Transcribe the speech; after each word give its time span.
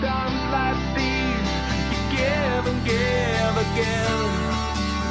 times 0.00 0.42
like 0.50 0.80
these 0.96 1.50
you 1.92 2.00
give 2.16 2.64
and 2.70 2.80
give 2.84 3.54
again. 3.66 4.24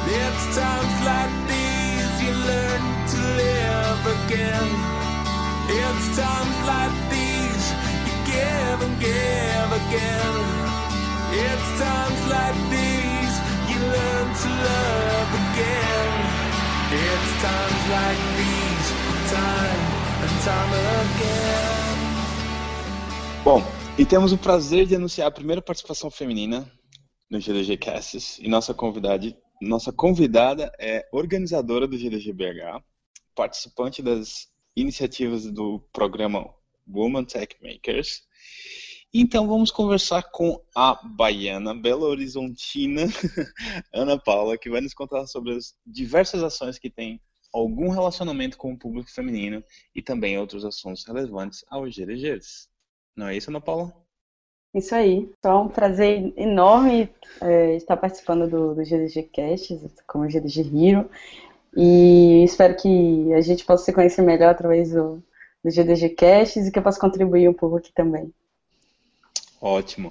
It's 0.06 0.44
times 0.56 0.96
like 1.04 1.32
these 1.48 2.14
you 2.24 2.32
learn 2.50 2.82
to 3.12 3.18
live 3.40 4.02
again. 4.16 4.68
It's 5.68 6.06
times 6.16 6.58
like 6.72 6.94
these 7.12 7.66
you 8.06 8.14
give 8.28 8.78
and 8.86 8.96
give 9.00 9.70
again. 9.82 10.40
It's 11.32 11.68
times 11.80 12.20
like 12.36 12.58
these 12.74 13.34
you 13.70 13.80
learn 13.80 14.28
to 14.42 14.48
love 14.68 15.30
again. 15.44 16.12
It's 16.92 17.30
times 17.42 17.82
like 17.96 18.20
these, 18.38 18.88
time 19.32 19.82
and 20.24 20.34
time 20.48 20.72
again. 20.72 21.74
Bom, 23.44 23.62
e 23.96 24.04
temos 24.04 24.32
o 24.32 24.38
prazer 24.38 24.86
de 24.86 24.96
anunciar 24.96 25.28
a 25.28 25.30
primeira 25.30 25.62
participação 25.62 26.10
feminina 26.10 26.68
no 27.30 27.38
GDG 27.38 27.76
Casts. 27.76 28.40
E 28.40 28.48
nossa 28.48 28.74
convidada, 28.74 29.36
nossa 29.62 29.92
convidada 29.92 30.72
é 30.80 31.08
organizadora 31.12 31.86
do 31.86 31.96
GDG 31.96 32.32
BH, 32.32 32.82
participante 33.36 34.02
das 34.02 34.48
iniciativas 34.74 35.46
do 35.46 35.78
programa 35.92 36.52
Woman 36.88 37.24
Tech 37.24 37.56
Makers. 37.62 38.22
Então 39.12 39.46
vamos 39.46 39.70
conversar 39.70 40.24
com 40.24 40.60
a 40.74 40.94
baiana, 40.94 41.72
Belo 41.72 42.06
Horizontina, 42.06 43.02
Ana 43.94 44.18
Paula, 44.18 44.58
que 44.58 44.68
vai 44.68 44.80
nos 44.80 44.92
contar 44.92 45.24
sobre 45.28 45.54
as 45.54 45.72
diversas 45.86 46.42
ações 46.42 46.80
que 46.80 46.90
têm 46.90 47.20
algum 47.52 47.90
relacionamento 47.90 48.58
com 48.58 48.72
o 48.72 48.78
público 48.78 49.08
feminino 49.12 49.62
e 49.94 50.02
também 50.02 50.36
outros 50.36 50.64
assuntos 50.64 51.04
relevantes 51.06 51.64
aos 51.68 51.94
GDGs. 51.94 52.73
Não 53.16 53.28
é 53.28 53.36
isso, 53.36 53.50
Ana 53.50 53.60
Paula? 53.60 53.92
Isso 54.74 54.94
aí. 54.94 55.30
Então, 55.38 55.52
é 55.52 55.62
um 55.62 55.68
prazer 55.68 56.32
enorme 56.36 57.08
é, 57.40 57.76
estar 57.76 57.96
participando 57.96 58.48
do, 58.48 58.74
do 58.74 58.84
GDG 58.84 59.24
Cast, 59.32 59.80
como 60.06 60.28
GDG 60.28 60.62
Hero. 60.62 61.08
E 61.76 62.44
espero 62.44 62.76
que 62.76 63.32
a 63.32 63.40
gente 63.40 63.64
possa 63.64 63.84
se 63.84 63.92
conhecer 63.92 64.22
melhor 64.22 64.50
através 64.50 64.92
do, 64.92 65.22
do 65.62 65.70
GDG 65.70 66.10
Casts 66.10 66.66
e 66.66 66.72
que 66.72 66.78
eu 66.78 66.82
possa 66.82 67.00
contribuir 67.00 67.48
um 67.48 67.54
pouco 67.54 67.76
aqui 67.76 67.92
também. 67.92 68.32
Ótimo. 69.60 70.10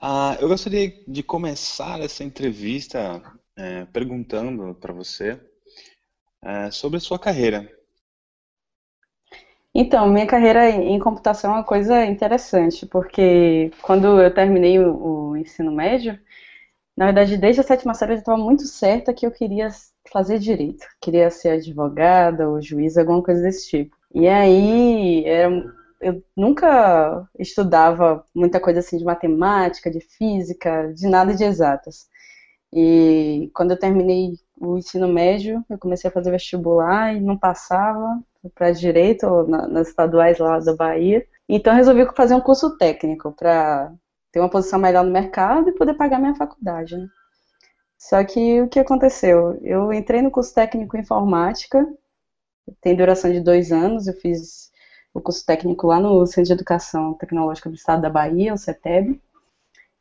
Ah, 0.00 0.36
eu 0.40 0.48
gostaria 0.48 0.92
de 1.08 1.22
começar 1.22 2.00
essa 2.00 2.22
entrevista 2.22 3.22
é, 3.56 3.86
perguntando 3.86 4.74
para 4.74 4.92
você 4.92 5.40
é, 6.42 6.70
sobre 6.70 6.98
a 6.98 7.00
sua 7.00 7.18
carreira. 7.18 7.68
Então, 9.78 10.08
minha 10.08 10.26
carreira 10.26 10.70
em 10.70 10.98
computação 10.98 11.50
é 11.52 11.54
uma 11.56 11.64
coisa 11.64 12.02
interessante, 12.06 12.86
porque 12.86 13.70
quando 13.82 14.22
eu 14.22 14.32
terminei 14.32 14.78
o, 14.78 15.36
ensino 15.36 15.70
médio, 15.70 16.18
na 16.96 17.06
verdade, 17.06 17.36
desde 17.36 17.60
a 17.60 17.64
sétima 17.64 17.94
série 17.94 18.14
eu 18.14 18.18
estava 18.18 18.38
muito 18.38 18.62
certa 18.66 19.12
que 19.12 19.26
eu 19.26 19.30
queria 19.30 19.68
fazer 20.10 20.38
direito, 20.38 20.86
queria 20.98 21.30
ser 21.30 21.50
advogada 21.50 22.48
ou 22.48 22.62
juiz, 22.62 22.96
alguma 22.96 23.22
coisa 23.22 23.42
desse 23.42 23.68
tipo. 23.68 23.94
E 24.14 24.26
aí, 24.26 25.24
era, 25.26 25.50
eu 26.00 26.24
nunca 26.34 27.28
estudava 27.38 28.24
muita 28.34 28.58
coisa 28.58 28.80
assim 28.80 28.96
de 28.96 29.04
matemática, 29.04 29.90
de 29.90 30.00
física, 30.00 30.90
de 30.94 31.06
nada 31.06 31.34
de 31.34 31.44
exatas. 31.44 32.08
E 32.72 33.50
quando 33.54 33.72
eu 33.72 33.78
terminei 33.78 34.38
o 34.58 34.78
ensino 34.78 35.08
médio, 35.08 35.62
eu 35.68 35.78
comecei 35.78 36.08
a 36.08 36.12
fazer 36.12 36.30
vestibular 36.30 37.14
e 37.14 37.20
não 37.20 37.36
passava 37.36 38.18
para 38.54 38.70
direito 38.72 39.46
nas 39.46 39.88
estaduais 39.88 40.38
lá 40.38 40.58
da 40.58 40.74
Bahia. 40.74 41.26
Então 41.48 41.74
resolvi 41.74 42.06
fazer 42.14 42.34
um 42.34 42.40
curso 42.40 42.76
técnico 42.76 43.32
para 43.32 43.92
ter 44.32 44.40
uma 44.40 44.50
posição 44.50 44.78
melhor 44.78 45.04
no 45.04 45.12
mercado 45.12 45.68
e 45.68 45.74
poder 45.74 45.94
pagar 45.94 46.18
minha 46.18 46.34
faculdade. 46.34 46.96
Né? 46.96 47.08
Só 47.98 48.22
que 48.24 48.60
o 48.62 48.68
que 48.68 48.78
aconteceu? 48.78 49.58
Eu 49.62 49.92
entrei 49.92 50.22
no 50.22 50.30
curso 50.30 50.54
técnico 50.54 50.96
em 50.96 51.00
informática, 51.00 51.86
tem 52.80 52.96
duração 52.96 53.32
de 53.32 53.40
dois 53.40 53.72
anos, 53.72 54.06
eu 54.06 54.14
fiz 54.14 54.70
o 55.14 55.20
curso 55.20 55.44
técnico 55.46 55.86
lá 55.86 55.98
no 55.98 56.26
Centro 56.26 56.44
de 56.44 56.52
Educação 56.52 57.14
Tecnológica 57.14 57.70
do 57.70 57.74
Estado 57.74 58.02
da 58.02 58.10
Bahia, 58.10 58.52
o 58.52 58.58
CETEB. 58.58 59.20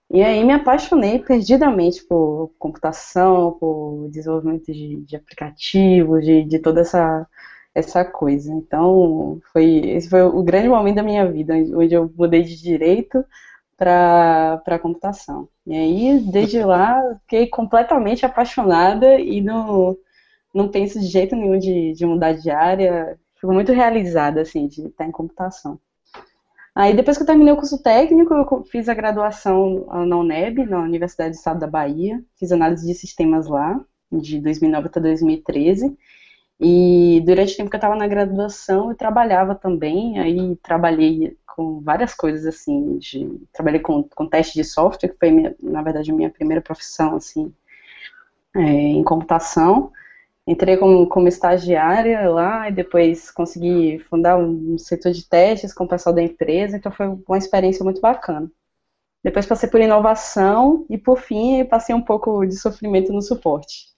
E 0.10 0.24
aí 0.24 0.44
me 0.44 0.54
apaixonei 0.54 1.20
perdidamente 1.20 2.04
por 2.04 2.52
computação, 2.60 3.54
por 3.54 4.08
desenvolvimento 4.12 4.72
de, 4.72 4.98
de 4.98 5.16
aplicativos, 5.16 6.24
de, 6.24 6.44
de 6.44 6.60
toda 6.60 6.82
essa, 6.82 7.28
essa 7.76 8.06
coisa. 8.06 8.52
Então, 8.54 9.40
foi, 9.52 9.82
esse 9.90 10.10
foi 10.10 10.24
o 10.24 10.42
grande 10.42 10.70
momento 10.70 10.96
da 10.96 11.04
minha 11.04 11.30
vida, 11.30 11.54
onde 11.54 11.94
eu 11.94 12.10
mudei 12.18 12.42
de 12.44 12.60
direito 12.60 13.24
para 13.78 14.80
computação. 14.82 15.50
E 15.68 15.76
aí, 15.76 16.20
desde 16.32 16.64
lá, 16.64 17.02
fiquei 17.24 17.48
completamente 17.48 18.26
apaixonada 18.26 19.20
e 19.20 19.42
não, 19.42 19.98
não 20.54 20.70
penso 20.70 21.00
de 21.00 21.08
jeito 21.08 21.36
nenhum 21.36 21.60
de, 21.60 21.92
de 21.94 22.06
mudar 22.06 22.32
de 22.34 22.50
área. 22.50 23.20
Fico 23.36 23.54
muito 23.54 23.74
realizada, 23.74 24.42
assim, 24.42 24.68
de 24.68 24.88
estar 24.88 25.06
em 25.06 25.12
computação. 25.12 25.78
Aí 26.74 26.94
depois 26.94 27.18
que 27.18 27.24
eu 27.24 27.28
terminei 27.28 27.54
o 27.54 27.58
curso 27.58 27.82
técnico, 27.82 28.34
eu 28.34 28.64
fiz 28.66 28.90
a 28.90 28.94
graduação 28.94 29.86
na 30.06 30.18
UNEB, 30.18 30.66
na 30.66 30.82
Universidade 30.82 31.32
do 31.32 31.36
Estado 31.36 31.60
da 31.60 31.68
Bahia, 31.68 32.22
fiz 32.38 32.52
análise 32.52 32.86
de 32.86 32.94
sistemas 32.94 33.48
lá, 33.48 33.80
de 34.12 34.40
2009 34.42 34.88
até 34.88 35.00
2013. 35.00 35.98
E 36.60 37.22
durante 37.26 37.54
o 37.54 37.58
tempo 37.58 37.70
que 37.70 37.76
eu 37.76 37.80
estava 37.80 37.96
na 37.96 38.08
graduação, 38.08 38.90
eu 38.90 38.96
trabalhava 38.96 39.56
também, 39.56 40.20
aí 40.20 40.56
trabalhei 40.58 41.38
com 41.46 41.82
várias 41.82 42.14
coisas, 42.14 42.46
assim, 42.46 42.98
de, 42.98 43.30
trabalhei 43.54 43.80
com, 43.80 44.04
com 44.04 44.28
teste 44.28 44.54
de 44.56 44.64
software, 44.64 45.10
que 45.10 45.18
foi, 45.18 45.32
minha, 45.32 45.56
na 45.62 45.82
verdade, 45.82 46.12
minha 46.14 46.30
primeira 46.30 46.62
profissão, 46.62 47.16
assim, 47.16 47.54
é, 48.56 48.60
em 48.62 49.04
computação. 49.04 49.92
Entrei 50.48 50.78
como, 50.78 51.08
como 51.08 51.28
estagiária 51.28 52.30
lá 52.30 52.70
e 52.70 52.72
depois 52.74 53.32
consegui 53.32 54.00
fundar 54.10 54.38
um 54.38 54.78
setor 54.78 55.12
de 55.12 55.28
testes 55.28 55.74
com 55.74 55.86
o 55.86 55.88
pessoal 55.88 56.14
da 56.16 56.22
empresa, 56.22 56.78
então 56.78 56.92
foi 56.92 57.08
uma 57.08 57.38
experiência 57.38 57.84
muito 57.84 58.00
bacana. 58.00 58.50
Depois 59.24 59.46
passei 59.48 59.68
por 59.70 59.82
inovação 59.82 60.86
e, 60.90 60.98
por 60.98 61.18
fim, 61.20 61.66
passei 61.66 61.96
um 61.96 62.02
pouco 62.02 62.46
de 62.46 62.56
sofrimento 62.58 63.12
no 63.12 63.22
suporte. 63.24 63.95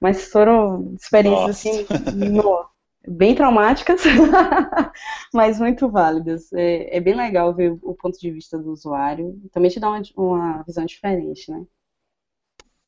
Mas 0.00 0.28
foram 0.28 0.94
experiências, 0.94 1.58
assim, 1.58 1.86
no, 2.30 2.64
bem 3.06 3.34
traumáticas, 3.34 4.02
mas 5.32 5.58
muito 5.58 5.88
válidas. 5.90 6.52
É, 6.52 6.96
é, 6.96 7.00
bem 7.00 7.14
legal 7.14 7.54
ver 7.54 7.78
o 7.82 7.94
ponto 7.94 8.18
de 8.18 8.30
vista 8.30 8.58
do 8.58 8.70
usuário. 8.70 9.38
Também 9.52 9.70
te 9.70 9.80
dá 9.80 9.90
uma, 9.90 10.02
uma 10.16 10.62
visão 10.62 10.84
diferente, 10.84 11.50
né? 11.50 11.64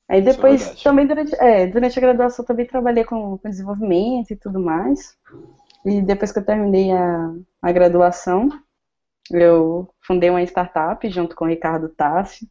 Aí 0.08 0.18
é 0.18 0.22
depois, 0.22 0.68
é 0.68 0.82
também 0.82 1.06
durante, 1.06 1.34
é, 1.36 1.66
durante 1.66 1.98
a 1.98 2.02
graduação, 2.02 2.44
também 2.44 2.66
trabalhei 2.66 3.04
com, 3.04 3.38
com, 3.38 3.48
desenvolvimento 3.48 4.30
e 4.30 4.36
tudo 4.36 4.60
mais. 4.60 5.16
E 5.84 6.00
depois 6.00 6.32
que 6.32 6.38
eu 6.38 6.44
terminei 6.44 6.92
a, 6.92 7.34
a 7.60 7.72
graduação, 7.72 8.48
eu 9.30 9.88
fundei 10.00 10.30
uma 10.30 10.42
startup 10.42 11.08
junto 11.10 11.34
com 11.34 11.44
o 11.44 11.48
Ricardo 11.48 11.88
Tassi 11.88 12.48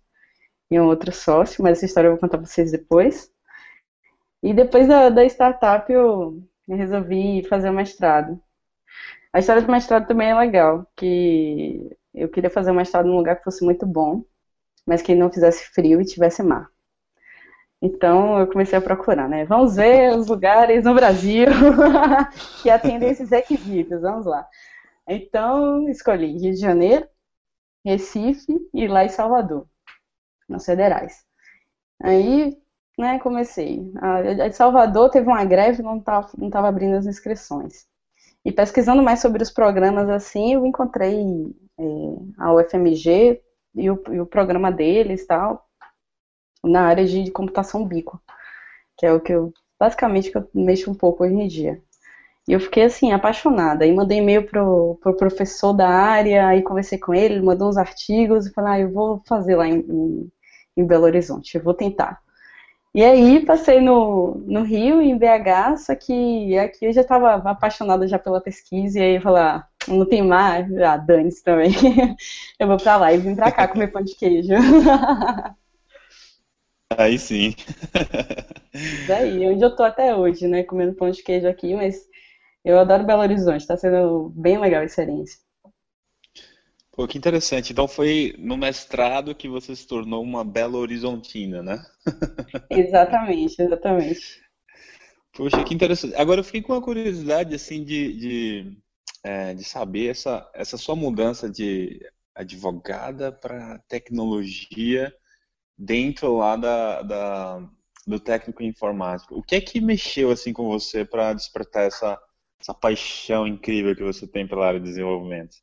e 0.69 0.79
um 0.79 0.85
outro 0.85 1.11
sócio, 1.11 1.63
mas 1.63 1.77
essa 1.77 1.85
história 1.85 2.07
eu 2.07 2.11
vou 2.13 2.19
contar 2.19 2.37
para 2.37 2.47
vocês 2.47 2.71
depois. 2.71 3.30
E 4.43 4.53
depois 4.53 4.87
da, 4.87 5.09
da 5.09 5.23
startup 5.25 5.91
eu, 5.91 6.41
resolvi 6.67 7.43
fazer 7.47 7.69
o 7.69 7.73
mestrado. 7.73 8.41
A 9.33 9.39
história 9.39 9.61
do 9.61 9.71
mestrado 9.71 10.07
também 10.07 10.29
é 10.29 10.35
legal, 10.35 10.85
que 10.95 11.97
eu 12.13 12.29
queria 12.29 12.49
fazer 12.49 12.71
mestrado 12.71 13.07
num 13.07 13.17
lugar 13.17 13.37
que 13.37 13.43
fosse 13.43 13.63
muito 13.63 13.85
bom, 13.85 14.23
mas 14.85 15.01
que 15.01 15.15
não 15.15 15.31
fizesse 15.31 15.65
frio 15.73 16.01
e 16.01 16.05
tivesse 16.05 16.43
mar. 16.43 16.69
Então 17.81 18.37
eu 18.39 18.47
comecei 18.47 18.77
a 18.77 18.81
procurar, 18.81 19.27
né? 19.27 19.45
Vamos 19.45 19.75
ver 19.75 20.15
os 20.15 20.27
lugares 20.27 20.83
no 20.83 20.93
Brasil 20.93 21.47
que 22.61 22.69
atendem 22.69 23.09
esses 23.09 23.29
requisitos, 23.29 24.01
vamos 24.01 24.25
lá. 24.25 24.47
Então 25.07 25.89
escolhi 25.89 26.37
Rio 26.37 26.53
de 26.53 26.59
Janeiro, 26.59 27.07
Recife 27.83 28.53
e 28.73 28.87
lá 28.87 29.03
em 29.03 29.09
Salvador, 29.09 29.67
nas 30.47 30.65
federais. 30.65 31.23
Aí, 32.01 32.57
né, 32.97 33.19
comecei. 33.19 33.91
A 34.01 34.51
Salvador 34.51 35.09
teve 35.09 35.27
uma 35.27 35.43
greve, 35.45 35.81
não 35.81 35.97
estava 35.97 36.29
não 36.37 36.49
tava 36.49 36.67
abrindo 36.67 36.95
as 36.97 37.05
inscrições. 37.05 37.85
E 38.43 38.51
pesquisando 38.51 39.03
mais 39.03 39.19
sobre 39.21 39.43
os 39.43 39.51
programas 39.51 40.09
assim, 40.09 40.53
eu 40.53 40.65
encontrei 40.65 41.15
é, 41.79 41.83
a 42.39 42.53
UFMG 42.53 43.41
e 43.75 43.89
o, 43.89 44.03
e 44.11 44.19
o 44.19 44.25
programa 44.25 44.71
deles 44.71 45.25
tal 45.25 45.67
na 46.63 46.83
área 46.87 47.05
de 47.05 47.31
computação 47.31 47.85
bico, 47.85 48.21
que 48.97 49.05
é 49.05 49.13
o 49.13 49.19
que 49.19 49.33
eu, 49.33 49.53
basicamente, 49.79 50.31
que 50.31 50.37
eu 50.37 50.47
mexo 50.53 50.91
um 50.91 50.95
pouco 50.95 51.23
hoje 51.23 51.33
em 51.33 51.47
dia. 51.47 51.81
E 52.47 52.53
eu 52.53 52.59
fiquei, 52.59 52.83
assim, 52.83 53.11
apaixonada. 53.11 53.85
Aí 53.85 53.93
mandei 53.93 54.19
e-mail 54.19 54.45
pro, 54.47 54.97
pro 55.01 55.15
professor 55.17 55.73
da 55.73 55.87
área, 55.87 56.47
aí 56.47 56.61
conversei 56.61 56.99
com 56.99 57.13
ele, 57.13 57.35
ele 57.35 57.45
mandou 57.45 57.69
uns 57.69 57.77
artigos, 57.77 58.47
e 58.47 58.53
falei, 58.53 58.73
ah, 58.73 58.79
eu 58.81 58.91
vou 58.91 59.21
fazer 59.27 59.55
lá 59.55 59.67
em, 59.67 59.79
em, 59.79 60.31
em 60.77 60.85
Belo 60.85 61.05
Horizonte, 61.05 61.55
eu 61.55 61.63
vou 61.63 61.73
tentar. 61.73 62.19
E 62.93 63.03
aí 63.03 63.45
passei 63.45 63.79
no, 63.79 64.35
no 64.45 64.63
Rio, 64.63 65.01
em 65.01 65.17
BH, 65.17 65.77
só 65.77 65.95
que 65.95 66.57
aqui 66.57 66.85
eu 66.85 66.91
já 66.93 67.01
estava 67.01 67.35
apaixonada 67.49 68.05
já 68.05 68.19
pela 68.19 68.41
pesquisa, 68.41 68.99
e 68.99 69.01
aí 69.01 69.15
eu 69.15 69.21
falei, 69.21 69.41
ah, 69.43 69.65
não 69.87 70.05
tem 70.05 70.21
mais, 70.21 70.69
ah, 70.77 70.97
dane-se 70.97 71.41
também. 71.41 71.71
Eu 72.59 72.67
vou 72.67 72.77
pra 72.77 72.97
lá 72.97 73.13
e 73.13 73.17
vim 73.17 73.33
pra 73.35 73.51
cá 73.51 73.67
comer 73.67 73.87
pão 73.87 74.03
de 74.03 74.15
queijo. 74.15 74.53
Aí 76.97 77.17
sim. 77.17 77.55
Daí, 79.07 79.47
onde 79.47 79.63
eu 79.63 79.75
tô 79.75 79.83
até 79.83 80.13
hoje, 80.13 80.45
né, 80.47 80.63
comendo 80.63 80.93
pão 80.93 81.09
de 81.09 81.23
queijo 81.23 81.47
aqui, 81.47 81.73
mas 81.73 81.95
eu 82.65 82.77
adoro 82.77 83.05
Belo 83.05 83.21
Horizonte, 83.21 83.65
tá 83.65 83.77
sendo 83.77 84.29
bem 84.35 84.57
legal 84.57 84.81
a 84.81 84.85
experiência. 84.85 85.39
Pô, 86.91 87.07
que 87.07 87.17
interessante. 87.17 87.71
Então 87.71 87.87
foi 87.87 88.35
no 88.37 88.57
mestrado 88.57 89.33
que 89.33 89.47
você 89.47 89.75
se 89.75 89.87
tornou 89.87 90.21
uma 90.21 90.43
Belo 90.43 90.77
Horizontina, 90.77 91.63
né? 91.63 91.85
Exatamente, 92.69 93.61
exatamente. 93.61 94.41
Poxa, 95.33 95.63
que 95.63 95.73
interessante. 95.73 96.15
Agora 96.15 96.41
eu 96.41 96.43
fiquei 96.43 96.61
com 96.61 96.73
uma 96.73 96.81
curiosidade 96.81 97.55
assim 97.55 97.83
de, 97.85 98.13
de, 98.17 98.77
é, 99.23 99.53
de 99.53 99.63
saber 99.63 100.09
essa, 100.09 100.49
essa 100.53 100.77
sua 100.77 100.95
mudança 100.95 101.49
de 101.49 101.99
advogada 102.35 103.31
para 103.31 103.79
tecnologia 103.87 105.13
dentro 105.77 106.37
lá 106.37 106.57
da, 106.57 107.01
da, 107.01 107.69
do 108.05 108.19
técnico 108.19 108.63
informático. 108.63 109.35
O 109.35 109.43
que 109.43 109.55
é 109.55 109.61
que 109.61 109.79
mexeu 109.79 110.31
assim 110.31 110.51
com 110.51 110.67
você 110.67 111.05
para 111.05 111.33
despertar 111.33 111.85
essa, 111.85 112.19
essa 112.59 112.73
paixão 112.73 113.47
incrível 113.47 113.95
que 113.95 114.03
você 114.03 114.27
tem 114.27 114.45
pela 114.45 114.67
área 114.67 114.79
de 114.79 114.87
desenvolvimento? 114.87 115.55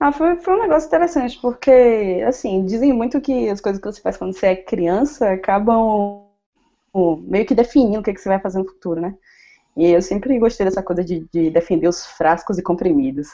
Ah, 0.00 0.12
foi, 0.12 0.36
foi 0.36 0.54
um 0.54 0.62
negócio 0.62 0.86
interessante, 0.86 1.40
porque, 1.40 2.22
assim, 2.26 2.64
dizem 2.64 2.92
muito 2.92 3.20
que 3.20 3.48
as 3.48 3.60
coisas 3.60 3.80
que 3.80 3.86
você 3.90 4.00
faz 4.00 4.16
quando 4.16 4.32
você 4.34 4.46
é 4.48 4.56
criança 4.56 5.30
acabam 5.32 6.24
meio 7.22 7.46
que 7.46 7.54
definindo 7.54 8.00
o 8.00 8.02
que, 8.02 8.12
que 8.14 8.20
você 8.20 8.28
vai 8.28 8.40
fazer 8.40 8.58
no 8.58 8.66
futuro, 8.68 9.00
né? 9.00 9.14
E 9.76 9.90
eu 9.90 10.02
sempre 10.02 10.38
gostei 10.38 10.66
dessa 10.66 10.82
coisa 10.82 11.04
de, 11.04 11.26
de 11.32 11.50
defender 11.50 11.88
os 11.88 12.06
frascos 12.06 12.58
e 12.58 12.62
comprimidos. 12.62 13.28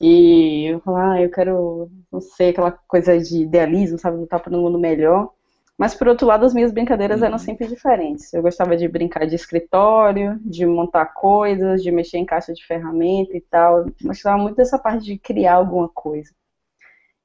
E 0.00 0.66
eu 0.72 0.80
falar, 0.80 1.14
ah, 1.14 1.22
eu 1.22 1.30
quero, 1.30 1.90
não 2.12 2.20
sei, 2.20 2.50
aquela 2.50 2.72
coisa 2.88 3.18
de 3.18 3.42
idealismo, 3.42 3.98
sabe, 3.98 4.18
lutar 4.18 4.40
para 4.42 4.56
um 4.56 4.62
mundo 4.62 4.78
melhor. 4.78 5.32
Mas, 5.78 5.94
por 5.94 6.08
outro 6.08 6.26
lado, 6.26 6.44
as 6.44 6.52
minhas 6.52 6.72
brincadeiras 6.72 7.22
eram 7.22 7.34
uhum. 7.34 7.38
sempre 7.38 7.68
diferentes. 7.68 8.32
Eu 8.34 8.42
gostava 8.42 8.76
de 8.76 8.88
brincar 8.88 9.26
de 9.26 9.36
escritório, 9.36 10.36
de 10.44 10.66
montar 10.66 11.06
coisas, 11.14 11.84
de 11.84 11.92
mexer 11.92 12.18
em 12.18 12.26
caixa 12.26 12.52
de 12.52 12.66
ferramenta 12.66 13.36
e 13.36 13.40
tal. 13.40 13.86
Gostava 14.02 14.36
muito 14.36 14.56
dessa 14.56 14.76
parte 14.76 15.04
de 15.04 15.16
criar 15.16 15.54
alguma 15.54 15.88
coisa. 15.88 16.34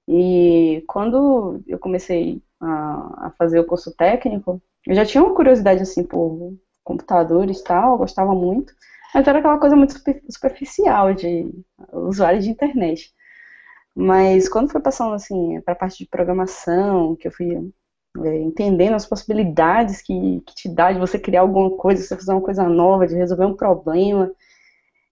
E 0.08 0.84
quando 0.88 1.64
eu 1.66 1.80
comecei 1.80 2.44
a, 2.62 3.28
a 3.28 3.34
fazer 3.38 3.60
o 3.60 3.66
curso 3.66 3.92
técnico, 3.96 4.62
eu 4.86 4.94
já 4.94 5.04
tinha 5.04 5.24
uma 5.24 5.34
curiosidade, 5.34 5.82
assim, 5.82 6.04
por 6.04 6.54
computadores 6.84 7.60
e 7.60 7.64
tal, 7.64 7.94
eu 7.94 7.98
gostava 7.98 8.36
muito. 8.36 8.72
Mas 9.16 9.28
era 9.28 9.40
aquela 9.40 9.60
coisa 9.60 9.76
muito 9.76 9.96
superficial 10.30 11.14
de 11.14 11.50
usuário 11.92 12.40
de 12.40 12.50
internet. 12.52 13.12
Mas 13.96 14.48
quando 14.50 14.72
foi 14.72 14.82
passando, 14.82 15.14
assim, 15.16 15.60
para 15.62 15.74
a 15.74 15.78
parte 15.78 16.00
de 16.00 16.10
programação, 16.10 17.16
que 17.16 17.28
eu 17.28 17.32
fui 17.32 17.72
é, 18.21 18.38
entendendo 18.42 18.94
as 18.95 19.06
possibilidades 19.06 20.01
que, 20.01 20.42
que 20.45 20.54
te 20.56 20.69
dá 20.69 20.92
de 20.92 21.00
você 21.00 21.18
criar 21.18 21.42
alguma 21.42 21.71
coisa, 21.71 22.04
você 22.04 22.15
fazer 22.15 22.31
uma 22.31 22.42
coisa 22.42 22.63
nova, 22.69 23.07
de 23.07 23.15
resolver 23.15 23.45
um 23.45 23.56
problema. 23.56 24.31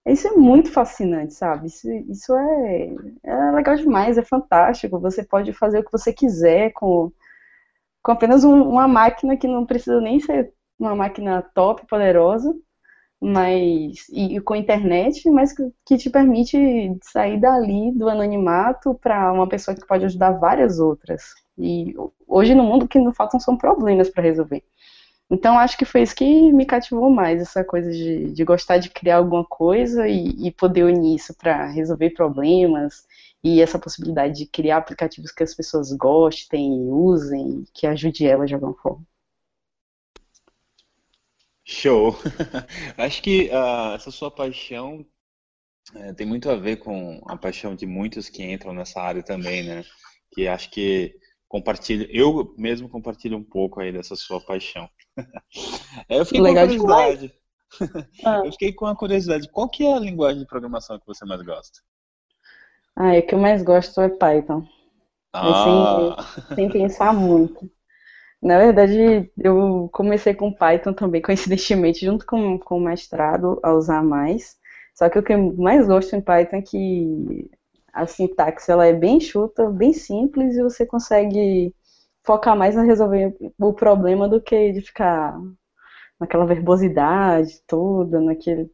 Isso 0.06 0.26
é 0.28 0.32
muito 0.32 0.70
fascinante, 0.72 1.34
sabe? 1.34 1.68
Isso, 1.68 1.90
isso 2.08 2.34
é, 2.36 2.94
é 3.24 3.50
legal 3.52 3.76
demais, 3.76 4.18
é 4.18 4.22
fantástico. 4.22 4.98
Você 5.00 5.22
pode 5.24 5.52
fazer 5.52 5.80
o 5.80 5.84
que 5.84 5.92
você 5.92 6.12
quiser 6.12 6.72
com, 6.72 7.12
com 8.02 8.12
apenas 8.12 8.44
um, 8.44 8.62
uma 8.62 8.88
máquina 8.88 9.36
que 9.36 9.46
não 9.46 9.66
precisa 9.66 10.00
nem 10.00 10.20
ser 10.20 10.52
uma 10.78 10.94
máquina 10.94 11.42
top, 11.54 11.86
poderosa, 11.86 12.54
mas 13.22 14.08
e, 14.10 14.36
e 14.36 14.40
com 14.40 14.56
internet, 14.56 15.30
mas 15.30 15.52
que, 15.52 15.62
que, 15.86 15.96
te 15.96 16.10
permite 16.10 16.58
sair 17.02 17.38
dali 17.38 17.92
do 17.92 18.08
anonimato 18.08 18.94
para 18.94 19.32
uma 19.32 19.48
pessoa 19.48 19.76
que 19.76 19.86
pode 19.86 20.04
ajudar 20.04 20.32
várias 20.32 20.80
outras. 20.80 21.22
E 21.56 21.94
hoje 22.26 22.52
no 22.52 22.64
mundo 22.64 22.84
o 22.84 22.88
que 22.88 22.98
não 22.98 23.14
faltam 23.14 23.38
são 23.38 23.56
problemas 23.56 24.10
para 24.10 24.24
resolver. 24.24 24.64
Então 25.30 25.56
acho 25.56 25.78
que 25.78 25.84
foi 25.84 26.02
isso 26.02 26.16
que 26.16 26.52
me 26.52 26.66
cativou 26.66 27.10
mais, 27.10 27.40
essa 27.40 27.62
coisa 27.62 27.92
de, 27.92 28.32
de 28.32 28.44
gostar 28.44 28.78
de 28.78 28.90
criar 28.90 29.18
alguma 29.18 29.44
coisa 29.44 30.08
e, 30.08 30.48
e 30.48 30.50
poder 30.50 30.84
unir 30.84 31.14
isso 31.14 31.32
para 31.38 31.66
resolver 31.68 32.10
problemas 32.10 33.06
e 33.42 33.62
essa 33.62 33.78
possibilidade 33.78 34.34
de 34.34 34.46
criar 34.46 34.78
aplicativos 34.78 35.30
que 35.30 35.44
as 35.44 35.54
pessoas 35.54 35.92
gostem 35.92 36.88
usem, 36.88 37.64
que 37.72 37.86
ajude 37.86 38.26
elas 38.26 38.48
de 38.48 38.54
alguma 38.54 38.74
forma. 38.74 39.06
Show! 41.72 42.16
Acho 42.98 43.22
que 43.22 43.48
uh, 43.48 43.94
essa 43.94 44.10
sua 44.10 44.30
paixão 44.30 45.04
é, 45.94 46.12
tem 46.12 46.26
muito 46.26 46.50
a 46.50 46.54
ver 46.54 46.76
com 46.76 47.20
a 47.26 47.36
paixão 47.36 47.74
de 47.74 47.86
muitos 47.86 48.28
que 48.28 48.42
entram 48.42 48.72
nessa 48.72 49.00
área 49.00 49.22
também, 49.22 49.64
né? 49.64 49.82
Que 50.32 50.46
acho 50.46 50.70
que 50.70 51.14
compartilho, 51.48 52.06
eu 52.10 52.54
mesmo 52.56 52.88
compartilho 52.88 53.36
um 53.36 53.42
pouco 53.42 53.80
aí 53.80 53.90
dessa 53.90 54.14
sua 54.14 54.40
paixão. 54.40 54.88
É, 56.08 56.18
eu 56.18 56.24
fiquei 56.24 56.40
Legal 56.40 56.66
com 56.66 56.78
curiosidade. 56.78 57.34
Ah. 58.24 58.40
Eu 58.44 58.52
fiquei 58.52 58.72
com 58.72 58.86
a 58.86 58.96
curiosidade. 58.96 59.50
Qual 59.50 59.68
que 59.68 59.84
é 59.84 59.94
a 59.94 59.98
linguagem 59.98 60.40
de 60.40 60.46
programação 60.46 60.98
que 60.98 61.06
você 61.06 61.24
mais 61.24 61.42
gosta? 61.42 61.80
Ah, 62.96 63.12
o 63.16 63.22
que 63.22 63.34
eu 63.34 63.38
mais 63.38 63.62
gosto 63.62 64.00
é 64.00 64.08
Python. 64.08 64.66
Ah. 65.32 66.16
Sem, 66.48 66.56
sem 66.56 66.70
pensar 66.70 67.12
muito. 67.14 67.70
Na 68.42 68.58
verdade, 68.58 69.30
eu 69.38 69.88
comecei 69.92 70.34
com 70.34 70.52
Python 70.52 70.92
também, 70.92 71.22
coincidentemente, 71.22 72.04
junto 72.06 72.26
com, 72.26 72.58
com 72.58 72.78
o 72.78 72.80
mestrado, 72.80 73.60
a 73.62 73.72
usar 73.72 74.02
mais. 74.02 74.56
Só 74.94 75.08
que 75.08 75.18
o 75.18 75.22
que 75.22 75.32
eu 75.32 75.54
mais 75.56 75.86
gosto 75.86 76.14
em 76.16 76.20
Python 76.20 76.56
é 76.56 76.62
que 76.62 77.50
a 77.92 78.06
sintaxe 78.06 78.70
ela 78.70 78.86
é 78.86 78.92
bem 78.92 79.20
chuta, 79.20 79.70
bem 79.70 79.92
simples, 79.92 80.56
e 80.56 80.62
você 80.62 80.84
consegue 80.86 81.74
focar 82.24 82.56
mais 82.56 82.74
na 82.74 82.82
resolver 82.82 83.34
o 83.58 83.72
problema 83.72 84.28
do 84.28 84.40
que 84.40 84.72
de 84.72 84.80
ficar 84.80 85.38
naquela 86.20 86.46
verbosidade 86.46 87.62
toda, 87.66 88.20
naquele, 88.20 88.70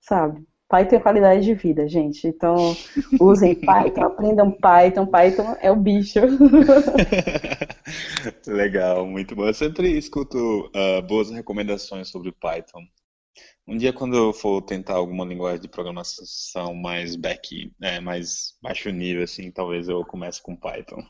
sabe? 0.00 0.46
Python 0.72 0.96
é 0.96 1.00
qualidade 1.00 1.44
de 1.44 1.52
vida, 1.52 1.86
gente. 1.86 2.26
Então, 2.26 2.74
usem 3.20 3.54
Python, 3.60 4.04
aprendam 4.04 4.50
Python. 4.50 5.06
Python 5.06 5.54
é 5.60 5.70
o 5.70 5.76
bicho. 5.76 6.20
Legal, 8.48 9.06
muito 9.06 9.36
bom. 9.36 9.46
Eu 9.46 9.52
sempre 9.52 9.90
escuto 9.98 10.70
uh, 10.74 11.02
boas 11.06 11.30
recomendações 11.30 12.08
sobre 12.08 12.32
Python. 12.32 12.80
Um 13.68 13.76
dia, 13.76 13.92
quando 13.92 14.16
eu 14.16 14.32
for 14.32 14.62
tentar 14.62 14.94
alguma 14.94 15.26
linguagem 15.26 15.60
de 15.60 15.68
programação 15.68 16.74
mais 16.74 17.16
back, 17.16 17.70
é, 17.82 18.00
mais 18.00 18.54
baixo 18.62 18.88
nível, 18.88 19.24
assim, 19.24 19.50
talvez 19.50 19.90
eu 19.90 20.02
comece 20.06 20.42
com 20.42 20.56
Python. 20.56 21.02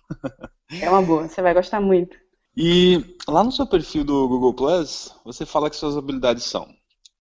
é 0.83 0.90
uma 0.90 1.02
boa, 1.02 1.28
você 1.28 1.40
vai 1.40 1.54
gostar 1.54 1.81
muito. 1.81 2.16
E 2.57 3.16
lá 3.28 3.45
no 3.45 3.52
seu 3.52 3.66
perfil 3.66 4.02
do 4.02 4.28
Google 4.28 4.54
Plus, 4.54 5.14
você 5.25 5.47
fala 5.47 5.71
que 5.71 5.76
suas 5.76 5.97
habilidades 5.97 6.45
são 6.45 6.66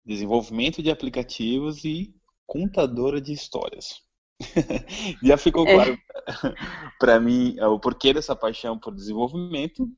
desenvolvimento 0.05 0.83
de 0.83 0.91
aplicativos 0.91 1.83
e 1.83 2.13
contadora 2.45 3.19
de 3.21 3.33
histórias. 3.33 4.01
Já 5.23 5.37
ficou 5.37 5.67
é. 5.67 5.73
claro 5.73 5.93
é. 5.93 6.53
para 6.99 7.19
mim 7.19 7.59
o 7.61 7.79
porquê 7.79 8.13
dessa 8.13 8.35
paixão 8.35 8.77
por 8.77 8.93
desenvolvimento. 8.93 9.89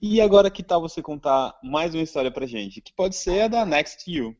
E 0.00 0.20
agora 0.20 0.50
que 0.50 0.62
tal 0.62 0.80
você 0.80 1.00
contar 1.00 1.58
mais 1.62 1.94
uma 1.94 2.02
história 2.02 2.30
pra 2.30 2.46
gente, 2.46 2.80
que 2.80 2.92
pode 2.92 3.16
ser 3.16 3.42
a 3.42 3.48
da 3.48 3.64
Next 3.64 4.10
You. 4.10 4.36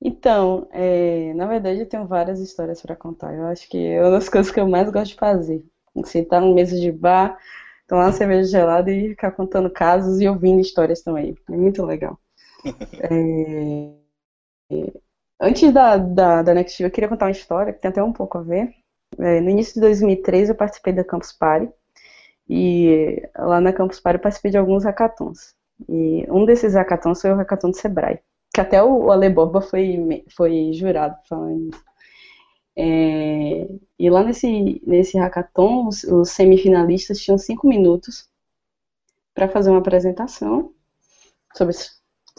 Então, 0.00 0.68
é, 0.70 1.34
na 1.34 1.46
verdade 1.46 1.80
eu 1.80 1.88
tenho 1.88 2.06
várias 2.06 2.38
histórias 2.38 2.80
para 2.80 2.94
contar. 2.94 3.34
Eu 3.34 3.46
acho 3.46 3.68
que 3.68 3.76
é 3.76 4.00
uma 4.00 4.12
das 4.12 4.28
coisas 4.28 4.52
que 4.52 4.60
eu 4.60 4.68
mais 4.68 4.90
gosto 4.90 5.12
de 5.12 5.16
fazer. 5.16 5.64
Sentar 6.04 6.40
numa 6.40 6.54
mesa 6.54 6.78
de 6.78 6.92
bar, 6.92 7.36
tomar 7.88 8.04
uma 8.06 8.12
cerveja 8.12 8.48
gelada 8.48 8.92
e 8.92 9.10
ficar 9.10 9.32
contando 9.32 9.68
casos 9.68 10.20
e 10.20 10.28
ouvindo 10.28 10.60
histórias 10.60 11.02
também. 11.02 11.34
É 11.48 11.56
muito 11.56 11.84
legal. 11.84 12.18
É, 14.70 14.98
Antes 15.40 15.72
da, 15.72 15.96
da, 15.96 16.42
da 16.42 16.54
Next 16.54 16.82
eu 16.82 16.90
queria 16.90 17.08
contar 17.08 17.26
uma 17.26 17.30
história 17.30 17.72
que 17.72 17.80
tem 17.80 17.90
até 17.90 18.02
um 18.02 18.12
pouco 18.12 18.38
a 18.38 18.42
ver. 18.42 18.74
É, 19.18 19.40
no 19.40 19.50
início 19.50 19.74
de 19.74 19.80
2003 19.80 20.48
eu 20.48 20.54
participei 20.54 20.92
da 20.92 21.04
Campus 21.04 21.32
Party 21.32 21.72
e 22.48 23.22
lá 23.36 23.60
na 23.60 23.72
Campus 23.72 24.00
Party 24.00 24.18
eu 24.18 24.22
participei 24.22 24.50
de 24.50 24.58
alguns 24.58 24.84
hackathons. 24.84 25.54
E 25.88 26.26
um 26.30 26.44
desses 26.44 26.74
hackathons 26.74 27.20
foi 27.20 27.30
o 27.30 27.36
hackathon 27.36 27.70
do 27.70 27.76
Sebrae, 27.76 28.20
que 28.52 28.60
até 28.60 28.82
o 28.82 29.12
Ale 29.12 29.30
Borba 29.30 29.60
foi, 29.60 30.24
foi 30.36 30.72
jurado 30.72 31.16
falando 31.28 31.68
isso. 31.68 31.84
É, 32.76 33.68
e 33.98 34.10
lá 34.10 34.22
nesse, 34.22 34.82
nesse 34.86 35.18
hackathon, 35.18 35.88
os, 35.88 36.04
os 36.04 36.30
semifinalistas 36.30 37.20
tinham 37.20 37.38
cinco 37.38 37.66
minutos 37.66 38.28
para 39.34 39.48
fazer 39.48 39.70
uma 39.70 39.78
apresentação 39.78 40.72
sobre 41.56 41.74